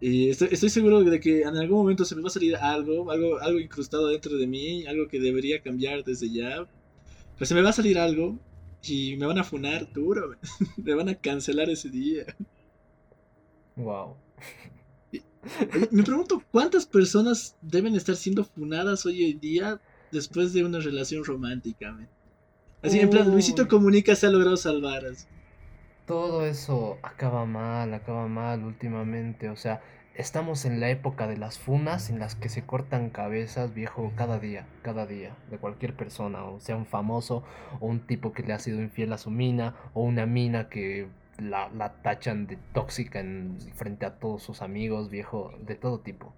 Y 0.00 0.30
estoy, 0.30 0.48
estoy 0.50 0.68
seguro 0.70 1.02
de 1.04 1.20
que 1.20 1.42
en 1.42 1.56
algún 1.56 1.78
momento 1.78 2.04
se 2.04 2.16
me 2.16 2.22
va 2.22 2.28
a 2.28 2.30
salir 2.30 2.56
algo, 2.56 3.10
algo, 3.10 3.38
algo 3.38 3.60
incrustado 3.60 4.08
dentro 4.08 4.36
de 4.36 4.46
mí, 4.46 4.84
algo 4.86 5.06
que 5.06 5.20
debería 5.20 5.60
cambiar 5.62 6.02
desde 6.02 6.28
ya. 6.30 6.66
Pero 7.34 7.46
se 7.46 7.54
me 7.54 7.62
va 7.62 7.70
a 7.70 7.74
salir 7.74 7.98
algo 7.98 8.36
y 8.82 9.16
me 9.16 9.26
van 9.26 9.38
a 9.38 9.44
funar 9.44 9.92
duro, 9.92 10.34
me 10.76 10.94
van 10.94 11.08
a 11.08 11.14
cancelar 11.14 11.70
ese 11.70 11.88
día. 11.88 12.24
Wow. 13.76 14.16
Me 15.90 16.02
pregunto 16.02 16.42
cuántas 16.50 16.86
personas 16.86 17.56
deben 17.60 17.94
estar 17.96 18.16
siendo 18.16 18.44
funadas 18.44 19.04
hoy 19.06 19.30
en 19.30 19.40
día 19.40 19.80
después 20.10 20.52
de 20.52 20.64
una 20.64 20.78
relación 20.80 21.24
romántica. 21.24 21.92
men? 21.92 22.08
Así, 22.82 23.00
en 23.00 23.10
plan, 23.10 23.30
Luisito. 23.30 23.68
Comunica 23.68 24.14
se 24.16 24.26
ha 24.26 24.30
logrado 24.30 24.56
salvar. 24.56 25.04
así. 25.06 25.26
Todo 26.06 26.44
eso 26.44 26.98
acaba 27.02 27.46
mal, 27.46 27.94
acaba 27.94 28.26
mal 28.26 28.64
últimamente. 28.64 29.48
O 29.50 29.56
sea, 29.56 29.80
estamos 30.14 30.64
en 30.64 30.80
la 30.80 30.90
época 30.90 31.26
de 31.26 31.36
las 31.36 31.58
funas 31.58 32.10
en 32.10 32.18
las 32.18 32.34
que 32.34 32.48
se 32.48 32.64
cortan 32.64 33.10
cabezas, 33.10 33.72
viejo, 33.72 34.12
cada 34.16 34.38
día, 34.38 34.66
cada 34.82 35.06
día, 35.06 35.36
de 35.50 35.58
cualquier 35.58 35.94
persona, 35.94 36.44
o 36.44 36.60
sea, 36.60 36.76
un 36.76 36.86
famoso, 36.86 37.44
o 37.80 37.86
un 37.86 38.00
tipo 38.00 38.32
que 38.32 38.42
le 38.42 38.52
ha 38.52 38.58
sido 38.58 38.82
infiel 38.82 39.12
a 39.12 39.18
su 39.18 39.30
mina, 39.30 39.76
o 39.94 40.02
una 40.02 40.26
mina 40.26 40.68
que 40.68 41.08
la, 41.38 41.68
la 41.70 42.02
tachan 42.02 42.46
de 42.46 42.58
tóxica 42.74 43.20
en, 43.20 43.58
frente 43.74 44.04
a 44.06 44.18
todos 44.18 44.42
sus 44.42 44.60
amigos, 44.60 45.08
viejo, 45.08 45.52
de 45.60 45.76
todo 45.76 46.00
tipo. 46.00 46.34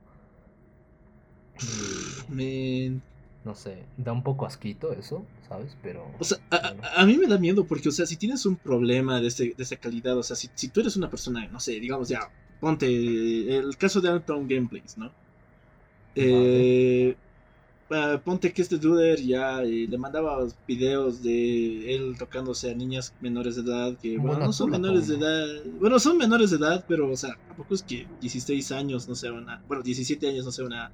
No 3.45 3.55
sé, 3.55 3.87
da 3.97 4.13
un 4.13 4.23
poco 4.23 4.47
asquito 4.47 4.93
eso, 4.93 5.29
¿sabes? 5.49 5.77
Pero... 5.83 6.17
O 6.19 6.25
sea, 6.25 6.39
a, 6.51 6.59
bueno. 6.73 6.83
a- 6.83 7.03
a 7.03 7.07
mí 7.07 7.17
me 7.19 7.27
da 7.27 7.39
miedo 7.39 7.67
porque, 7.67 7.89
o 7.91 7.93
sea, 7.93 8.07
si 8.07 8.17
tienes 8.17 8.47
un 8.47 8.57
problema 8.57 9.21
de, 9.21 9.29
este, 9.29 9.55
de 9.57 9.63
esta 9.63 9.77
calidad, 9.77 10.17
o 10.19 10.23
sea, 10.23 10.37
si, 10.37 10.49
si 10.55 10.69
tú 10.69 10.81
eres 10.81 10.97
una 10.97 11.11
persona, 11.11 11.47
no 11.49 11.61
sé, 11.61 11.73
digamos 11.81 12.09
ya, 12.09 12.21
ponte 12.61 12.87
el 13.57 13.77
caso 13.77 14.01
de 14.01 14.09
Anton 14.11 14.49
Gameplays, 14.49 14.97
¿no? 14.99 15.15
Eh, 16.15 17.17
ah, 17.91 18.21
ponte 18.25 18.53
que 18.53 18.63
este 18.63 18.79
duder 18.79 19.21
ya 19.21 19.63
eh, 19.63 19.87
le 19.89 19.99
mandaba 19.99 20.47
videos 20.67 21.23
de 21.23 21.95
él 21.95 22.17
tocándose 22.19 22.71
a 22.71 22.75
niñas 22.75 23.15
menores 23.21 23.57
de 23.57 23.63
edad, 23.63 23.99
que 23.99 24.19
bueno, 24.19 24.41
no 24.41 24.53
son 24.53 24.71
menores 24.71 25.09
de 25.09 25.17
edad, 25.17 25.47
bueno, 25.81 25.99
son 25.99 26.19
menores 26.19 26.51
de 26.51 26.57
edad, 26.59 26.85
pero, 26.89 27.11
o 27.11 27.17
sea, 27.17 27.37
tampoco 27.49 27.75
es 27.75 27.83
que 27.83 28.09
16 28.21 28.73
años 28.73 29.09
no 29.09 29.15
sea 29.17 29.33
una, 29.33 29.65
bueno, 29.69 29.83
17 29.83 30.29
años 30.29 30.45
no 30.45 30.53
sea 30.53 30.67
una 30.67 30.93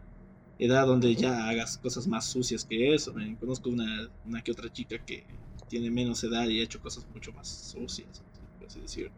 edad 0.60 0.86
donde 0.86 1.14
ya 1.16 1.48
hagas 1.48 1.78
cosas 1.78 2.06
más 2.06 2.26
sucias 2.26 2.64
que 2.64 2.94
eso. 2.94 3.12
man. 3.14 3.36
Conozco 3.36 3.70
una, 3.70 4.08
una 4.26 4.42
que 4.42 4.52
otra 4.52 4.72
chica 4.72 4.98
que 5.04 5.24
tiene 5.68 5.90
menos 5.90 6.22
edad 6.24 6.48
y 6.48 6.60
ha 6.60 6.64
hecho 6.64 6.80
cosas 6.80 7.06
mucho 7.14 7.32
más 7.32 7.48
sucias, 7.48 8.22
por 8.58 8.66
así 8.68 8.80
decirlo. 8.80 9.12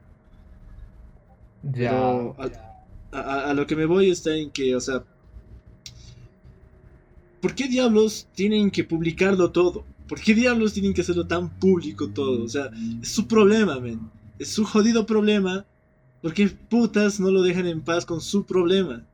Ya, 1.62 1.90
Pero 1.90 2.36
a, 3.12 3.18
a- 3.18 3.50
a 3.50 3.54
lo 3.54 3.66
que 3.66 3.76
me 3.76 3.86
voy 3.86 4.10
está 4.10 4.34
en 4.36 4.50
que, 4.50 4.74
o 4.76 4.80
sea, 4.80 5.04
¿por 7.40 7.54
qué 7.54 7.68
diablos 7.68 8.28
tienen 8.34 8.70
que 8.70 8.84
publicarlo 8.84 9.50
todo? 9.50 9.84
¿Por 10.08 10.20
qué 10.20 10.34
diablos 10.34 10.72
tienen 10.72 10.92
que 10.94 11.00
hacerlo 11.00 11.26
tan 11.26 11.48
público 11.58 12.08
todo? 12.08 12.44
O 12.44 12.48
sea, 12.48 12.70
es 13.00 13.08
su 13.10 13.26
problema, 13.26 13.80
men. 13.80 14.00
Es 14.38 14.48
su 14.52 14.64
jodido 14.64 15.06
problema. 15.06 15.64
¿Por 16.20 16.34
qué 16.34 16.48
putas 16.48 17.18
no 17.18 17.30
lo 17.30 17.42
dejan 17.42 17.66
en 17.66 17.80
paz 17.80 18.04
con 18.06 18.20
su 18.20 18.44
problema? 18.44 19.04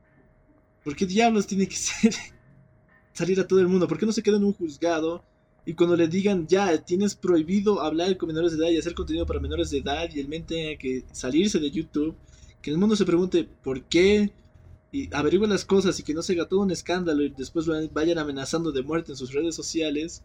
¿Por 0.89 0.97
qué 0.97 1.05
diablos 1.05 1.47
tiene 1.47 1.69
que 1.69 1.77
salir 3.13 3.39
a 3.39 3.47
todo 3.47 3.61
el 3.61 3.69
mundo? 3.69 3.87
¿Por 3.87 3.99
qué 3.99 4.07
no 4.07 4.13
se 4.13 4.23
queda 4.23 4.39
en 4.39 4.45
un 4.45 4.55
juzgado 4.55 5.23
y 5.67 5.75
cuando 5.75 5.95
le 5.95 6.09
digan 6.09 6.47
ya 6.47 6.83
tienes 6.83 7.15
prohibido 7.15 7.83
hablar 7.83 8.17
con 8.17 8.29
menores 8.29 8.53
de 8.53 8.65
edad 8.65 8.73
y 8.73 8.79
hacer 8.79 8.95
contenido 8.95 9.27
para 9.27 9.39
menores 9.39 9.69
de 9.69 9.81
edad 9.81 10.09
y 10.11 10.19
el 10.19 10.29
men 10.29 10.47
tenga 10.47 10.79
que 10.79 11.05
salirse 11.13 11.59
de 11.59 11.71
YouTube, 11.71 12.17
que 12.63 12.71
el 12.71 12.79
mundo 12.79 12.97
se 12.97 13.05
pregunte 13.05 13.47
por 13.63 13.83
qué 13.83 14.33
y 14.91 15.15
averigüe 15.15 15.47
las 15.47 15.67
cosas 15.67 16.01
y 16.01 16.05
que 16.05 16.15
no 16.15 16.23
se 16.23 16.33
haga 16.33 16.49
todo 16.49 16.61
un 16.61 16.71
escándalo 16.71 17.23
y 17.23 17.35
después 17.37 17.67
vayan 17.93 18.17
amenazando 18.17 18.73
de 18.73 18.83
muerte 18.83 19.13
en 19.13 19.19
sus 19.19 19.35
redes 19.35 19.55
sociales 19.55 20.23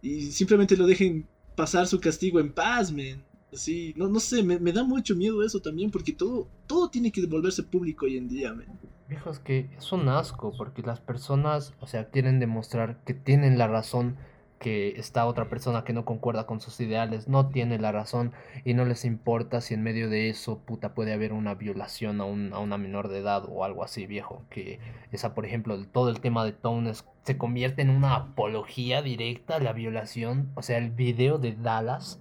y 0.00 0.32
simplemente 0.32 0.78
lo 0.78 0.86
dejen 0.86 1.28
pasar 1.54 1.86
su 1.86 2.00
castigo 2.00 2.40
en 2.40 2.54
paz, 2.54 2.90
men. 2.90 3.22
Así, 3.52 3.92
no, 3.98 4.08
no 4.08 4.18
sé, 4.18 4.42
me, 4.42 4.58
me 4.58 4.72
da 4.72 4.82
mucho 4.82 5.14
miedo 5.14 5.44
eso 5.44 5.60
también 5.60 5.90
porque 5.90 6.14
todo, 6.14 6.48
todo 6.66 6.88
tiene 6.88 7.12
que 7.12 7.26
volverse 7.26 7.62
público 7.64 8.06
hoy 8.06 8.16
en 8.16 8.28
día, 8.28 8.54
men. 8.54 8.68
Viejo, 9.10 9.30
es 9.30 9.40
que 9.40 9.68
es 9.76 9.90
un 9.90 10.08
asco 10.08 10.52
porque 10.56 10.82
las 10.82 11.00
personas, 11.00 11.74
o 11.80 11.88
sea, 11.88 12.10
quieren 12.10 12.38
demostrar 12.38 12.98
que 13.04 13.12
tienen 13.12 13.58
la 13.58 13.66
razón, 13.66 14.16
que 14.60 14.90
esta 15.00 15.26
otra 15.26 15.48
persona 15.48 15.82
que 15.82 15.92
no 15.92 16.04
concuerda 16.04 16.46
con 16.46 16.60
sus 16.60 16.78
ideales 16.78 17.26
no 17.26 17.48
tiene 17.48 17.80
la 17.80 17.90
razón 17.90 18.30
y 18.64 18.74
no 18.74 18.84
les 18.84 19.04
importa 19.04 19.60
si 19.62 19.74
en 19.74 19.82
medio 19.82 20.08
de 20.08 20.28
eso, 20.28 20.60
puta, 20.60 20.94
puede 20.94 21.12
haber 21.12 21.32
una 21.32 21.56
violación 21.56 22.20
a, 22.20 22.24
un, 22.24 22.52
a 22.52 22.60
una 22.60 22.78
menor 22.78 23.08
de 23.08 23.18
edad 23.18 23.42
o 23.48 23.64
algo 23.64 23.82
así, 23.82 24.06
viejo. 24.06 24.44
Que 24.48 24.78
esa, 25.10 25.34
por 25.34 25.44
ejemplo, 25.44 25.76
todo 25.86 26.08
el 26.08 26.20
tema 26.20 26.44
de 26.44 26.52
Tones 26.52 27.04
se 27.24 27.36
convierte 27.36 27.82
en 27.82 27.90
una 27.90 28.14
apología 28.14 29.02
directa 29.02 29.56
a 29.56 29.60
la 29.60 29.72
violación. 29.72 30.52
O 30.54 30.62
sea, 30.62 30.78
el 30.78 30.92
video 30.92 31.38
de 31.38 31.56
Dallas 31.56 32.20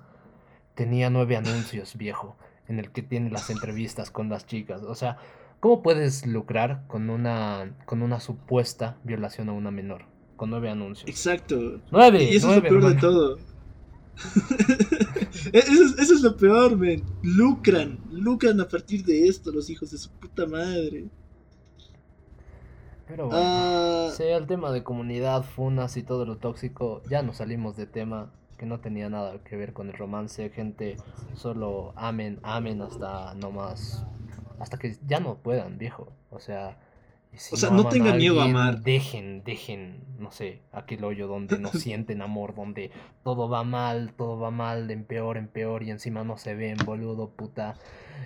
tenía 0.73 1.11
nueve 1.11 1.37
anuncios, 1.37 1.97
viejo, 1.97 2.35
en 2.67 2.79
el 2.79 2.89
que 2.89 3.03
tiene 3.03 3.29
las 3.29 3.51
entrevistas 3.51 4.09
con 4.09 4.29
las 4.29 4.47
chicas. 4.47 4.81
O 4.81 4.95
sea, 4.95 5.19
¿cómo 5.59 5.81
puedes 5.81 6.25
lucrar 6.25 6.83
con 6.87 7.09
una, 7.09 7.75
con 7.85 8.01
una 8.01 8.19
supuesta 8.19 8.97
violación 9.03 9.49
a 9.49 9.53
una 9.53 9.71
menor? 9.71 10.05
Con 10.35 10.49
nueve 10.49 10.69
anuncios. 10.69 11.09
Exacto. 11.09 11.81
¡Nueve! 11.91 12.23
Y 12.23 12.35
eso 12.37 12.47
nueve, 12.47 12.67
es 12.67 12.73
lo 12.73 12.79
peor 12.79 12.93
de 12.93 13.01
todo. 13.01 13.37
E-, 15.53 15.59
eso, 15.59 15.83
es, 15.83 15.99
eso 15.99 16.13
es 16.15 16.21
lo 16.21 16.35
peor, 16.35 16.77
men. 16.77 17.03
Lucran. 17.21 17.99
Lucran 18.11 18.59
a 18.59 18.67
partir 18.67 19.03
de 19.05 19.27
esto, 19.27 19.51
los 19.51 19.69
hijos 19.69 19.91
de 19.91 19.97
su 19.97 20.09
puta 20.11 20.45
madre. 20.45 21.05
Pero 23.07 23.27
bueno. 23.27 23.41
Ah, 23.41 24.09
Sí, 24.15 24.23
el 24.23 24.47
tema 24.47 24.71
de 24.71 24.83
comunidad, 24.83 25.43
funas 25.43 25.97
y 25.97 26.03
todo 26.03 26.25
lo 26.25 26.37
tóxico, 26.37 27.01
ya 27.09 27.21
nos 27.21 27.37
salimos 27.37 27.77
de 27.77 27.85
tema 27.85 28.31
que 28.57 28.65
no 28.65 28.81
tenía 28.81 29.09
nada 29.09 29.41
que 29.43 29.55
ver 29.55 29.71
con 29.73 29.87
el 29.87 29.93
romance, 29.93 30.49
gente 30.49 30.97
solo 31.33 31.93
amen, 31.95 32.39
amen 32.43 32.81
hasta 32.81 33.33
no 33.35 33.51
más, 33.51 34.05
hasta 34.59 34.77
que 34.77 34.97
ya 35.07 35.19
no 35.19 35.37
puedan, 35.37 35.77
viejo. 35.77 36.11
O 36.29 36.39
sea, 36.39 36.77
si 37.33 37.55
O 37.55 37.57
sea, 37.57 37.69
no 37.69 37.87
tengan 37.87 38.17
miedo 38.17 38.41
a 38.41 38.45
amar. 38.45 38.81
Dejen, 38.81 39.43
dejen, 39.43 40.03
no 40.17 40.31
sé, 40.31 40.61
aquel 40.71 41.03
hoyo 41.03 41.27
donde 41.27 41.59
no 41.59 41.69
sienten 41.73 42.21
amor, 42.21 42.55
donde 42.55 42.91
todo 43.23 43.49
va 43.49 43.63
mal, 43.63 44.13
todo 44.17 44.39
va 44.39 44.51
mal, 44.51 44.87
de 44.87 44.93
en 44.93 45.03
peor 45.03 45.37
en 45.37 45.47
peor 45.47 45.83
y 45.83 45.91
encima 45.91 46.23
no 46.23 46.37
se 46.37 46.55
ven, 46.55 46.77
boludo, 46.85 47.29
puta. 47.29 47.75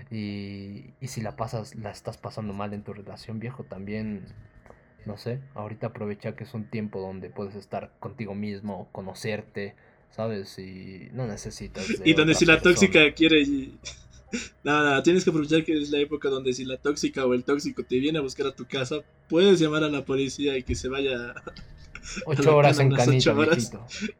Y, 0.09 0.93
y 0.99 1.07
si 1.07 1.21
la 1.21 1.35
pasas, 1.35 1.75
la 1.75 1.91
estás 1.91 2.17
pasando 2.17 2.53
mal 2.53 2.73
en 2.73 2.83
tu 2.83 2.93
relación, 2.93 3.39
viejo, 3.39 3.63
también 3.63 4.25
no 5.05 5.17
sé, 5.17 5.39
ahorita 5.55 5.87
aprovecha 5.87 6.35
que 6.35 6.43
es 6.43 6.53
un 6.53 6.65
tiempo 6.65 7.01
donde 7.01 7.29
puedes 7.29 7.55
estar 7.55 7.91
contigo 7.99 8.35
mismo, 8.35 8.87
conocerte, 8.91 9.75
¿sabes? 10.11 10.57
Y 10.59 11.09
no 11.11 11.27
necesitas. 11.27 11.85
y 12.05 12.13
donde 12.13 12.35
si 12.35 12.45
la 12.45 12.61
tóxica 12.61 13.11
quiere... 13.13 13.43
No, 14.63 14.83
no, 14.83 15.03
tienes 15.03 15.23
que 15.23 15.29
aprovechar 15.29 15.63
que 15.63 15.79
es 15.79 15.89
la 15.91 15.99
época 15.99 16.29
donde 16.29 16.53
si 16.53 16.65
la 16.65 16.77
tóxica 16.77 17.25
o 17.25 17.33
el 17.33 17.43
tóxico 17.43 17.83
te 17.83 17.99
viene 17.99 18.19
a 18.19 18.21
buscar 18.21 18.47
a 18.47 18.55
tu 18.55 18.65
casa, 18.65 18.97
puedes 19.29 19.59
llamar 19.59 19.83
a 19.83 19.89
la 19.89 20.05
policía 20.05 20.57
y 20.57 20.63
que 20.63 20.75
se 20.75 20.89
vaya... 20.89 21.33
Ocho 22.25 22.57
horas 22.57 22.79
en 22.79 22.91
ocho 22.91 23.33
horas. 23.33 23.71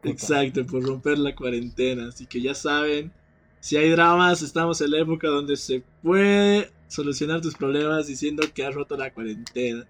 Exacto, 0.04 0.66
por 0.66 0.84
romper 0.84 1.18
la 1.18 1.36
cuarentena. 1.36 2.08
Así 2.08 2.26
que 2.26 2.40
ya 2.40 2.56
saben, 2.56 3.12
si 3.60 3.76
hay 3.76 3.90
dramas, 3.90 4.42
estamos 4.42 4.80
en 4.80 4.92
la 4.92 5.00
época 5.00 5.28
donde 5.28 5.58
se 5.58 5.84
puede 6.02 6.72
solucionar 6.88 7.42
tus 7.42 7.56
problemas 7.56 8.08
diciendo 8.08 8.44
que 8.54 8.66
has 8.66 8.74
roto 8.74 8.96
la 8.96 9.12
cuarentena. 9.14 9.86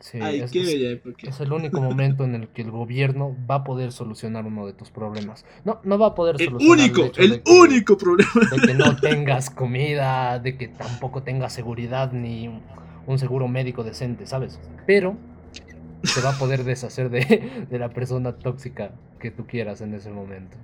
Sí, 0.00 0.18
Ay, 0.20 0.40
es, 0.40 0.50
qué 0.52 0.60
es- 0.60 0.66
bella 0.66 0.90
época. 0.90 1.16
es 1.28 1.40
el 1.40 1.52
único 1.52 1.80
momento 1.80 2.24
en 2.24 2.34
el 2.34 2.48
que 2.48 2.62
el 2.62 2.70
gobierno 2.70 3.34
va 3.50 3.56
a 3.56 3.64
poder 3.64 3.92
solucionar 3.92 4.44
uno 4.46 4.66
de 4.66 4.72
tus 4.74 4.90
problemas. 4.90 5.44
No, 5.64 5.80
no 5.84 5.98
va 5.98 6.08
a 6.08 6.14
poder 6.14 6.36
El 6.38 6.46
solucionar 6.48 6.78
único, 6.80 7.04
hecho 7.04 7.22
el 7.22 7.30
de 7.30 7.42
que- 7.42 7.50
único 7.50 7.96
problema. 7.96 8.30
de 8.50 8.60
que 8.66 8.74
no 8.74 8.96
tengas 8.96 9.50
comida, 9.50 10.38
de 10.38 10.56
que 10.56 10.68
tampoco 10.68 11.22
tengas 11.22 11.52
seguridad 11.52 12.12
ni 12.12 12.48
un 13.06 13.18
seguro 13.18 13.48
médico 13.48 13.84
decente, 13.84 14.26
¿sabes? 14.26 14.60
Pero 14.86 15.16
se 16.02 16.20
va 16.20 16.30
a 16.30 16.38
poder 16.38 16.62
deshacer 16.64 17.08
de, 17.10 17.66
de 17.70 17.78
la 17.78 17.88
persona 17.88 18.32
tóxica 18.32 18.92
que 19.18 19.30
tú 19.30 19.46
quieras 19.46 19.80
en 19.80 19.94
ese 19.94 20.10
momento. 20.10 20.56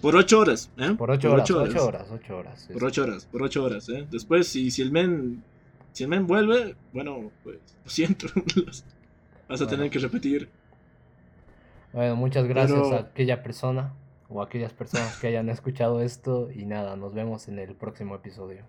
Por 0.00 0.16
ocho 0.16 0.38
horas, 0.40 0.70
¿eh? 0.76 0.94
Por 0.96 1.10
ocho, 1.10 1.32
horas, 1.32 1.50
ocho 1.50 1.86
horas, 1.86 2.10
ocho 2.12 2.36
horas. 2.36 2.68
Por 2.72 2.84
ocho 2.84 3.02
horas, 3.02 3.26
por 3.26 3.42
ocho 3.42 3.64
horas, 3.64 3.88
¿eh? 3.88 4.06
Después, 4.10 4.46
si, 4.46 4.70
si 4.70 4.82
el 4.82 4.92
men 4.92 5.42
si 5.94 6.02
el 6.02 6.10
men 6.10 6.26
vuelve, 6.26 6.74
bueno, 6.92 7.30
pues 7.44 7.58
lo 7.84 7.90
siento. 7.90 8.26
Vas 9.48 9.62
a 9.62 9.66
tener 9.66 9.88
que 9.90 10.00
repetir. 10.00 10.48
Bueno, 11.92 12.16
muchas 12.16 12.46
gracias 12.46 12.90
a 12.90 12.96
aquella 12.98 13.44
persona 13.44 13.94
o 14.28 14.42
a 14.42 14.46
aquellas 14.46 14.72
personas 14.72 15.16
que 15.18 15.28
hayan 15.28 15.48
escuchado 15.48 16.00
esto 16.00 16.50
y 16.50 16.64
nada, 16.66 16.96
nos 16.96 17.14
vemos 17.14 17.46
en 17.46 17.60
el 17.60 17.76
próximo 17.76 18.16
episodio. 18.16 18.64